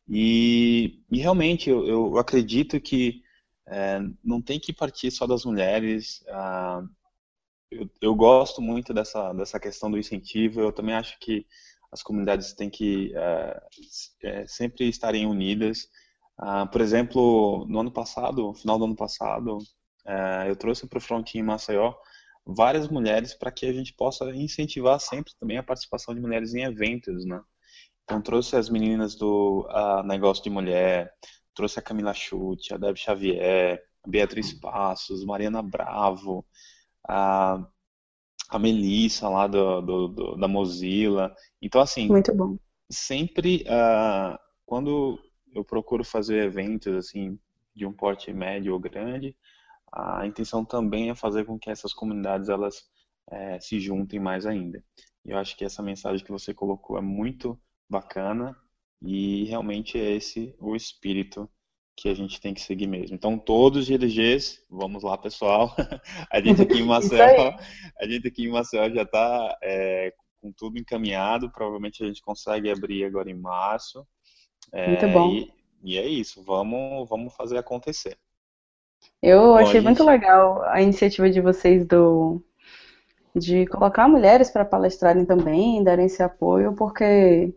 E, 0.08 1.00
e 1.10 1.18
realmente 1.18 1.70
eu, 1.70 1.86
eu, 1.86 2.18
acredito 2.18 2.78
que 2.80 3.22
é, 3.66 3.98
não 4.22 4.42
tem 4.42 4.60
que 4.60 4.72
partir 4.72 5.10
só 5.10 5.26
das 5.26 5.44
mulheres. 5.44 6.22
Ah, 6.28 6.82
eu, 7.70 7.88
eu, 8.00 8.14
gosto 8.14 8.60
muito 8.60 8.92
dessa, 8.92 9.32
dessa 9.32 9.58
questão 9.58 9.90
do 9.90 9.98
incentivo. 9.98 10.60
Eu 10.60 10.72
também 10.72 10.94
acho 10.94 11.18
que 11.18 11.46
as 11.94 12.02
comunidades 12.02 12.52
têm 12.54 12.68
que 12.68 13.12
é, 14.22 14.44
sempre 14.48 14.88
estarem 14.88 15.26
unidas. 15.26 15.88
Ah, 16.36 16.66
por 16.66 16.80
exemplo, 16.80 17.64
no 17.68 17.78
ano 17.78 17.92
passado, 17.92 18.52
final 18.54 18.78
do 18.80 18.86
ano 18.86 18.96
passado, 18.96 19.58
é, 20.04 20.50
eu 20.50 20.56
trouxe 20.56 20.88
para 20.88 20.98
o 20.98 21.00
Frontin 21.00 21.38
em 21.38 21.42
Maceió 21.44 21.94
várias 22.44 22.88
mulheres 22.88 23.32
para 23.32 23.52
que 23.52 23.64
a 23.66 23.72
gente 23.72 23.94
possa 23.94 24.24
incentivar 24.34 24.98
sempre 24.98 25.32
também 25.38 25.56
a 25.56 25.62
participação 25.62 26.12
de 26.12 26.20
mulheres 26.20 26.52
em 26.52 26.64
eventos, 26.64 27.24
né? 27.24 27.40
Então 28.02 28.20
trouxe 28.20 28.56
as 28.56 28.68
meninas 28.68 29.14
do 29.14 29.66
uh, 29.70 30.02
Negócio 30.02 30.42
de 30.42 30.50
Mulher, 30.50 31.14
trouxe 31.54 31.78
a 31.78 31.82
Camila 31.82 32.12
Chute, 32.12 32.74
a 32.74 32.76
Deb 32.76 32.96
Xavier, 32.96 33.80
a 34.04 34.10
Beatriz 34.10 34.52
Passos, 34.52 35.24
Mariana 35.24 35.62
Bravo, 35.62 36.44
a, 37.08 37.64
a 38.48 38.58
Melissa 38.58 39.28
lá 39.28 39.46
do, 39.46 39.80
do, 39.80 40.08
do, 40.08 40.36
da 40.36 40.48
Mozilla. 40.48 41.34
Então, 41.60 41.80
assim, 41.80 42.08
Muito 42.08 42.34
bom. 42.34 42.56
sempre 42.90 43.64
uh, 43.64 44.38
quando 44.66 45.18
eu 45.54 45.64
procuro 45.64 46.04
fazer 46.04 46.44
eventos 46.44 46.94
assim 46.94 47.38
de 47.74 47.86
um 47.86 47.92
porte 47.92 48.32
médio 48.32 48.72
ou 48.72 48.80
grande, 48.80 49.36
a 49.92 50.26
intenção 50.26 50.64
também 50.64 51.10
é 51.10 51.14
fazer 51.14 51.44
com 51.44 51.58
que 51.58 51.70
essas 51.70 51.92
comunidades 51.92 52.48
elas 52.48 52.82
é, 53.30 53.58
se 53.60 53.80
juntem 53.80 54.20
mais 54.20 54.46
ainda. 54.46 54.82
E 55.24 55.30
eu 55.30 55.38
acho 55.38 55.56
que 55.56 55.64
essa 55.64 55.82
mensagem 55.82 56.24
que 56.24 56.32
você 56.32 56.52
colocou 56.52 56.98
é 56.98 57.00
muito 57.00 57.58
bacana 57.88 58.56
e 59.00 59.44
realmente 59.44 59.98
é 59.98 60.12
esse 60.12 60.54
o 60.58 60.74
espírito 60.74 61.48
que 61.96 62.08
a 62.08 62.14
gente 62.14 62.40
tem 62.40 62.52
que 62.52 62.60
seguir 62.60 62.86
mesmo. 62.86 63.14
Então, 63.14 63.38
todos 63.38 63.82
os 63.82 63.86
GDGs, 63.86 64.64
vamos 64.68 65.02
lá, 65.02 65.16
pessoal. 65.16 65.74
a 66.30 66.40
gente 66.40 66.62
aqui 66.62 66.78
em 66.78 66.86
Maceió, 66.86 67.54
a 68.00 68.06
gente 68.08 68.26
aqui 68.26 68.44
em 68.44 68.50
Maceió 68.50 68.90
já 68.90 69.02
está 69.02 69.56
é, 69.62 70.12
com 70.40 70.52
tudo 70.52 70.78
encaminhado. 70.78 71.50
Provavelmente 71.50 72.02
a 72.02 72.06
gente 72.06 72.20
consegue 72.20 72.70
abrir 72.70 73.04
agora 73.04 73.30
em 73.30 73.38
março. 73.38 74.06
É, 74.72 74.88
muito 74.88 75.08
bom. 75.08 75.30
E, 75.30 75.52
e, 75.82 75.98
é 75.98 76.06
isso. 76.06 76.42
Vamos, 76.42 77.08
vamos 77.08 77.34
fazer 77.34 77.58
acontecer. 77.58 78.18
Eu 79.22 79.40
bom, 79.40 79.54
achei 79.54 79.74
gente... 79.74 79.84
muito 79.84 80.04
legal 80.04 80.62
a 80.64 80.82
iniciativa 80.82 81.30
de 81.30 81.40
vocês 81.40 81.86
do 81.86 82.42
de 83.36 83.66
colocar 83.66 84.08
mulheres 84.08 84.48
para 84.48 84.64
palestrarem 84.64 85.24
também, 85.24 85.82
darem 85.82 86.06
esse 86.06 86.22
apoio, 86.22 86.72
porque 86.76 87.52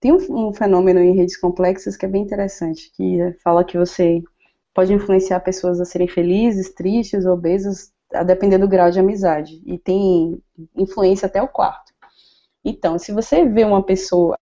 tem 0.00 0.12
um, 0.12 0.48
um, 0.48 0.52
fenômeno 0.52 0.98
em 1.00 1.14
redes 1.14 1.36
complexas 1.36 1.96
que 1.96 2.06
é 2.06 2.08
bem 2.08 2.22
interessante, 2.22 2.90
que 2.94 3.18
fala 3.44 3.64
que 3.64 3.76
você 3.76 4.22
pode 4.74 4.92
influenciar 4.92 5.40
pessoas 5.40 5.80
a 5.80 5.84
serem 5.84 6.08
felizes, 6.08 6.72
tristes, 6.72 7.26
obesas, 7.26 7.92
a 8.12 8.22
depender 8.22 8.58
do 8.58 8.68
grau 8.68 8.90
de 8.90 8.98
amizade. 8.98 9.60
E 9.64 9.78
tem 9.78 10.42
influência 10.74 11.26
até 11.26 11.42
o 11.42 11.48
quarto. 11.48 11.92
Então, 12.64 12.98
se 12.98 13.12
você 13.12 13.44
vê 13.44 13.64
uma 13.64 13.84
pessoa, 13.84 14.38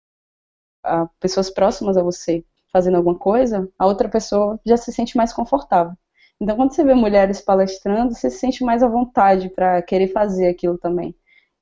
pessoas 1.20 1.50
próximas 1.50 1.96
a 1.96 2.02
você, 2.02 2.44
fazendo 2.72 2.96
alguma 2.96 3.18
coisa, 3.18 3.68
a 3.78 3.86
outra 3.86 4.08
pessoa 4.08 4.60
já 4.66 4.76
se 4.76 4.92
sente 4.92 5.16
mais 5.16 5.32
confortável. 5.32 5.96
Então, 6.40 6.56
quando 6.56 6.74
você 6.74 6.84
vê 6.84 6.94
mulheres 6.94 7.40
palestrando, 7.40 8.14
você 8.14 8.28
se 8.28 8.38
sente 8.38 8.64
mais 8.64 8.82
à 8.82 8.88
vontade 8.88 9.48
para 9.50 9.80
querer 9.82 10.08
fazer 10.08 10.48
aquilo 10.48 10.76
também. 10.78 11.14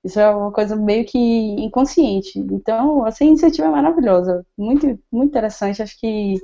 Isso 0.05 0.19
é 0.19 0.29
uma 0.31 0.51
coisa 0.53 0.75
meio 0.75 1.05
que 1.07 1.19
inconsciente. 1.19 2.39
Então, 2.39 3.07
essa 3.07 3.25
iniciativa 3.25 3.69
é 3.69 3.71
maravilhosa, 3.71 4.45
muito, 4.57 4.87
muito 5.11 5.31
interessante. 5.31 5.83
Acho 5.83 5.99
que 5.99 6.41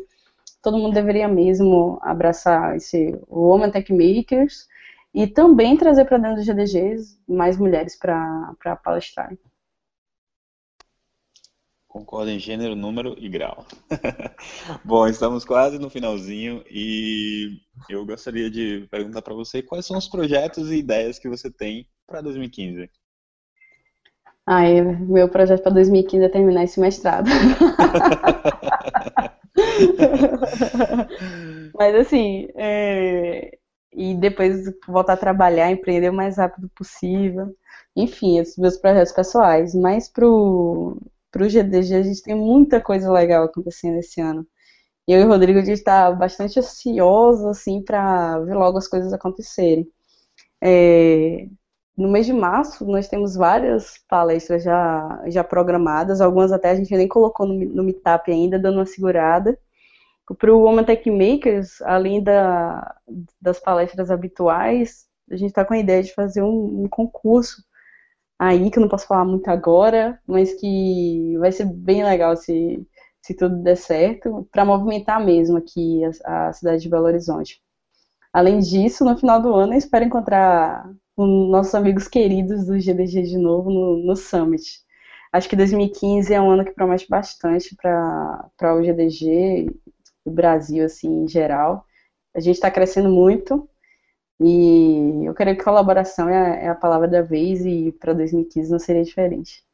todo 0.62 0.78
mundo 0.78 0.94
deveria 0.94 1.28
mesmo 1.28 1.98
abraçar 2.02 2.76
esse 2.76 3.18
Woman 3.28 3.70
Tech 3.70 3.92
Makers 3.92 4.66
e 5.12 5.26
também 5.26 5.76
trazer 5.76 6.04
para 6.04 6.18
dentro 6.18 6.36
dos 6.36 6.46
GDGs 6.46 7.18
mais 7.26 7.56
mulheres 7.56 7.96
para 7.98 8.76
palestrar. 8.84 9.36
Concordo 11.88 12.30
em 12.30 12.38
gênero, 12.38 12.76
número 12.76 13.16
e 13.18 13.28
grau. 13.28 13.66
Bom, 14.84 15.08
estamos 15.08 15.44
quase 15.44 15.78
no 15.78 15.88
finalzinho 15.88 16.62
e 16.70 17.60
eu 17.88 18.04
gostaria 18.04 18.50
de 18.50 18.86
perguntar 18.90 19.22
para 19.22 19.34
você 19.34 19.62
quais 19.62 19.86
são 19.86 19.96
os 19.96 20.06
projetos 20.06 20.70
e 20.70 20.76
ideias 20.76 21.18
que 21.18 21.28
você 21.28 21.50
tem 21.50 21.88
para 22.06 22.20
2015. 22.20 22.90
Ai, 24.50 24.80
meu 24.80 25.28
projeto 25.28 25.62
para 25.62 25.74
2015 25.74 26.24
é 26.24 26.28
terminar 26.30 26.64
esse 26.64 26.80
mestrado. 26.80 27.28
Mas 31.74 31.94
assim, 31.94 32.48
é... 32.56 33.58
e 33.92 34.14
depois 34.14 34.64
voltar 34.86 35.12
a 35.14 35.16
trabalhar, 35.18 35.70
empreender 35.70 36.08
o 36.08 36.14
mais 36.14 36.38
rápido 36.38 36.70
possível. 36.74 37.54
Enfim, 37.94 38.38
esses 38.38 38.56
meus 38.56 38.78
projetos 38.78 39.12
pessoais. 39.12 39.74
Mas 39.74 40.08
pro, 40.08 40.96
pro 41.30 41.48
GDG 41.48 41.94
a 41.96 42.02
gente 42.02 42.22
tem 42.22 42.34
muita 42.34 42.80
coisa 42.80 43.12
legal 43.12 43.44
acontecendo 43.44 43.98
esse 43.98 44.18
ano. 44.18 44.46
Eu 45.08 45.22
e 45.22 45.24
o 45.24 45.28
Rodrigo 45.28 45.58
a 45.58 45.64
gente 45.64 45.78
está 45.78 46.10
bastante 46.12 46.58
ansioso 46.58 47.48
assim 47.48 47.82
para 47.84 48.38
ver 48.40 48.54
logo 48.54 48.78
as 48.78 48.88
coisas 48.88 49.12
acontecerem. 49.12 49.86
É, 50.62 51.48
no 51.98 52.08
mês 52.08 52.26
de 52.26 52.32
março, 52.32 52.86
nós 52.86 53.08
temos 53.08 53.34
várias 53.34 53.98
palestras 54.08 54.62
já, 54.62 55.20
já 55.26 55.42
programadas, 55.42 56.20
algumas 56.20 56.52
até 56.52 56.70
a 56.70 56.76
gente 56.76 56.96
nem 56.96 57.08
colocou 57.08 57.44
no, 57.44 57.54
no 57.54 57.82
Meetup 57.82 58.30
ainda, 58.30 58.56
dando 58.56 58.76
uma 58.76 58.86
segurada. 58.86 59.58
Para 60.38 60.54
o 60.54 60.60
Woman 60.60 60.84
Tech 60.84 61.10
Makers, 61.10 61.82
além 61.82 62.22
da, 62.22 62.94
das 63.40 63.58
palestras 63.58 64.12
habituais, 64.12 65.06
a 65.28 65.34
gente 65.36 65.48
está 65.48 65.64
com 65.64 65.74
a 65.74 65.78
ideia 65.78 66.02
de 66.02 66.14
fazer 66.14 66.40
um, 66.42 66.84
um, 66.84 66.88
concurso 66.88 67.64
aí, 68.38 68.70
que 68.70 68.78
eu 68.78 68.82
não 68.82 68.88
posso 68.88 69.06
falar 69.08 69.24
muito 69.24 69.48
agora, 69.48 70.20
mas 70.24 70.54
que 70.54 71.36
vai 71.38 71.50
ser 71.50 71.64
bem 71.64 72.04
legal 72.04 72.36
se, 72.36 72.86
se 73.22 73.34
tudo 73.34 73.56
der 73.62 73.76
certo, 73.76 74.48
para 74.52 74.64
movimentar 74.64 75.24
mesmo 75.24 75.58
aqui 75.58 76.02
a, 76.24 76.48
a 76.48 76.52
cidade 76.52 76.82
de 76.82 76.88
Belo 76.88 77.06
Horizonte. 77.06 77.60
Além 78.32 78.60
disso, 78.60 79.04
no 79.04 79.18
final 79.18 79.42
do 79.42 79.52
ano, 79.54 79.72
eu 79.74 79.78
espero 79.78 80.04
encontrar 80.04 80.88
com 81.18 81.26
nossos 81.26 81.74
amigos 81.74 82.06
queridos 82.06 82.66
do 82.66 82.78
GDG 82.78 83.22
de 83.22 83.36
novo 83.36 83.70
no, 83.70 83.96
no 83.96 84.14
Summit. 84.14 84.78
Acho 85.32 85.48
que 85.48 85.56
2015 85.56 86.32
é 86.32 86.40
um 86.40 86.48
ano 86.48 86.64
que 86.64 86.70
promete 86.70 87.08
bastante 87.08 87.74
para 87.74 88.76
o 88.76 88.80
GDG, 88.80 89.66
o 90.24 90.30
Brasil 90.30 90.84
assim, 90.84 91.24
em 91.24 91.26
geral. 91.26 91.84
A 92.32 92.38
gente 92.38 92.54
está 92.54 92.70
crescendo 92.70 93.08
muito 93.08 93.68
e 94.40 95.24
eu 95.24 95.34
creio 95.34 95.56
que 95.56 95.64
colaboração 95.64 96.28
é 96.28 96.36
a, 96.36 96.54
é 96.66 96.68
a 96.68 96.74
palavra 96.76 97.08
da 97.08 97.20
vez 97.20 97.66
e 97.66 97.90
para 97.98 98.12
2015 98.12 98.70
não 98.70 98.78
seria 98.78 99.02
diferente. 99.02 99.64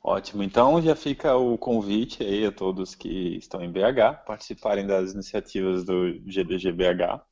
Ótimo, 0.00 0.44
então 0.44 0.80
já 0.80 0.94
fica 0.94 1.36
o 1.36 1.58
convite 1.58 2.22
aí 2.22 2.46
a 2.46 2.52
todos 2.52 2.94
que 2.94 3.38
estão 3.38 3.60
em 3.60 3.72
BH 3.72 4.24
participarem 4.24 4.86
das 4.86 5.14
iniciativas 5.14 5.82
do 5.84 6.12
GDG 6.20 6.70
BH. 6.70 7.27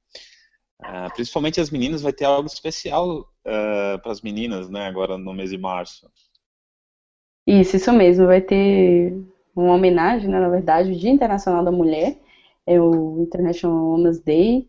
Uh, 0.80 1.12
principalmente 1.14 1.60
as 1.60 1.70
meninas, 1.70 2.02
vai 2.02 2.12
ter 2.12 2.26
algo 2.26 2.46
especial 2.46 3.20
uh, 3.20 3.24
ah, 3.46 3.98
para 4.02 4.12
as 4.12 4.20
meninas, 4.20 4.68
né, 4.68 4.86
agora 4.86 5.16
no 5.16 5.32
mês 5.32 5.50
de 5.50 5.56
março. 5.56 6.08
Isso, 7.46 7.76
isso 7.76 7.92
mesmo, 7.92 8.26
vai 8.26 8.42
ter 8.42 9.16
uma 9.54 9.74
homenagem, 9.74 10.28
né, 10.28 10.38
na 10.38 10.50
verdade, 10.50 10.92
o 10.92 10.96
Dia 10.96 11.10
Internacional 11.10 11.64
da 11.64 11.72
Mulher, 11.72 12.18
é 12.66 12.78
o 12.78 13.22
International 13.22 13.74
Women's 13.92 14.20
Day, 14.20 14.68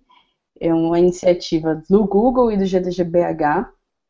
é 0.59 0.73
uma 0.73 0.97
iniciativa 0.97 1.83
do 1.89 2.05
Google 2.05 2.51
e 2.51 2.57
do 2.57 2.65
GDGBH, 2.65 3.69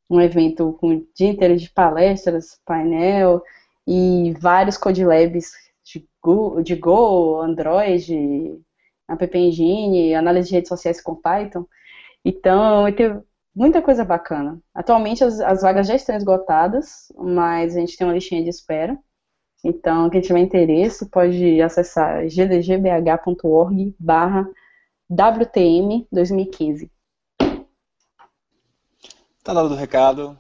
um 0.10 0.22
evento 0.22 0.74
com 0.80 0.90
o 0.90 1.08
dia 1.16 1.30
inteiro 1.30 1.58
de 1.58 1.70
palestras, 1.70 2.60
painel 2.66 3.42
e 3.86 4.34
vários 4.40 4.78
Code 4.78 5.04
Labs 5.04 5.52
de 5.84 6.08
Go, 6.22 6.62
de 6.62 6.76
Go 6.76 7.42
Android, 7.42 8.62
App 9.10 9.38
Engine, 9.38 10.14
análise 10.14 10.50
de 10.50 10.56
redes 10.56 10.70
sociais 10.70 11.02
com 11.02 11.16
Python. 11.16 11.66
Então, 12.26 12.84
vai 12.84 12.92
ter 12.92 13.24
muita 13.56 13.82
coisa 13.82 14.06
bacana. 14.06 14.62
Atualmente 14.74 15.24
as, 15.24 15.40
as, 15.40 15.62
vagas 15.62 15.88
já 15.88 15.96
estão 15.96 16.16
esgotadas, 16.16 17.12
mas 17.18 17.76
a 17.76 17.80
gente 17.80 17.98
tem 17.98 18.06
uma 18.06 18.14
listinha 18.14 18.44
de 18.44 18.50
espera. 18.50 18.98
Então, 19.64 20.10
quem 20.10 20.22
tiver 20.22 20.40
interesse 20.40 21.10
pode 21.10 21.60
acessar 21.62 22.26
gdgbh.org 22.28 23.96
barra 24.00 24.48
WTM 25.10 26.08
2015. 26.12 26.92
Tá 29.44 29.54
dado 29.54 29.74
o 29.74 29.76
recado. 29.76 30.38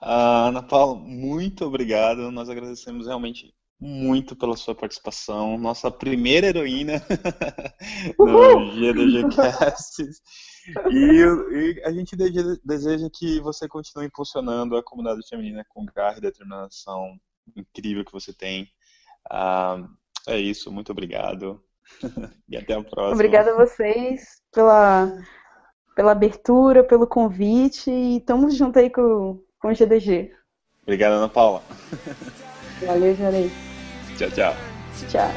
Uh, 0.00 0.48
Ana 0.48 0.62
Paula, 0.62 0.94
muito 0.96 1.64
obrigado. 1.64 2.30
Nós 2.30 2.48
agradecemos 2.48 3.06
realmente 3.06 3.54
muito 3.80 4.36
pela 4.36 4.56
sua 4.56 4.74
participação. 4.74 5.58
Nossa 5.58 5.90
primeira 5.90 6.46
heroína 6.46 6.94
no 8.18 8.70
GDGcast. 8.72 10.02
E, 10.90 11.20
e, 11.20 11.82
a 11.84 11.92
gente 11.92 12.16
deseja 12.64 13.08
que 13.12 13.40
você 13.40 13.68
continue 13.68 14.06
impulsionando 14.06 14.76
a 14.76 14.82
comunidade 14.82 15.26
feminina 15.28 15.64
com 15.68 15.84
garra 15.84 16.18
e 16.18 16.22
determinação 16.22 17.18
incrível 17.54 18.04
que 18.04 18.12
você 18.12 18.32
tem. 18.32 18.64
Uh, 19.30 19.86
é 20.26 20.38
isso, 20.38 20.72
muito 20.72 20.90
obrigado. 20.90 21.62
e 22.48 22.56
até 22.56 22.74
a 22.74 22.82
próxima. 22.82 23.14
Obrigada 23.14 23.52
a 23.52 23.56
vocês 23.56 24.40
pela, 24.52 25.12
pela 25.94 26.12
abertura, 26.12 26.82
pelo 26.82 27.06
convite 27.06 27.90
e 27.90 28.16
estamos 28.18 28.56
junto 28.56 28.78
aí 28.78 28.88
com, 28.88 29.42
com 29.58 29.68
o 29.68 29.74
GDG. 29.74 30.32
Obrigado, 30.82 31.12
Ana 31.12 31.28
Paula. 31.28 31.62
Valeu, 32.82 33.14
Janei. 33.16 33.50
Tchau, 34.16 34.30
tchau. 34.30 34.54
Tchau. 35.08 35.30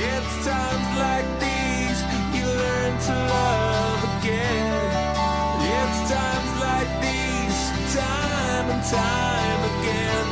It's 0.00 0.46
times 0.46 0.88
like 0.98 1.40
these 1.40 2.00
you 2.34 2.46
learn 2.46 2.92
to 3.06 3.14
love 3.32 4.02
again. 4.20 4.90
It's 5.74 6.00
times 6.10 6.52
like 6.60 6.90
these, 7.02 7.60
time 7.94 8.70
and 8.70 8.84
time 8.84 9.60
again. 9.70 10.27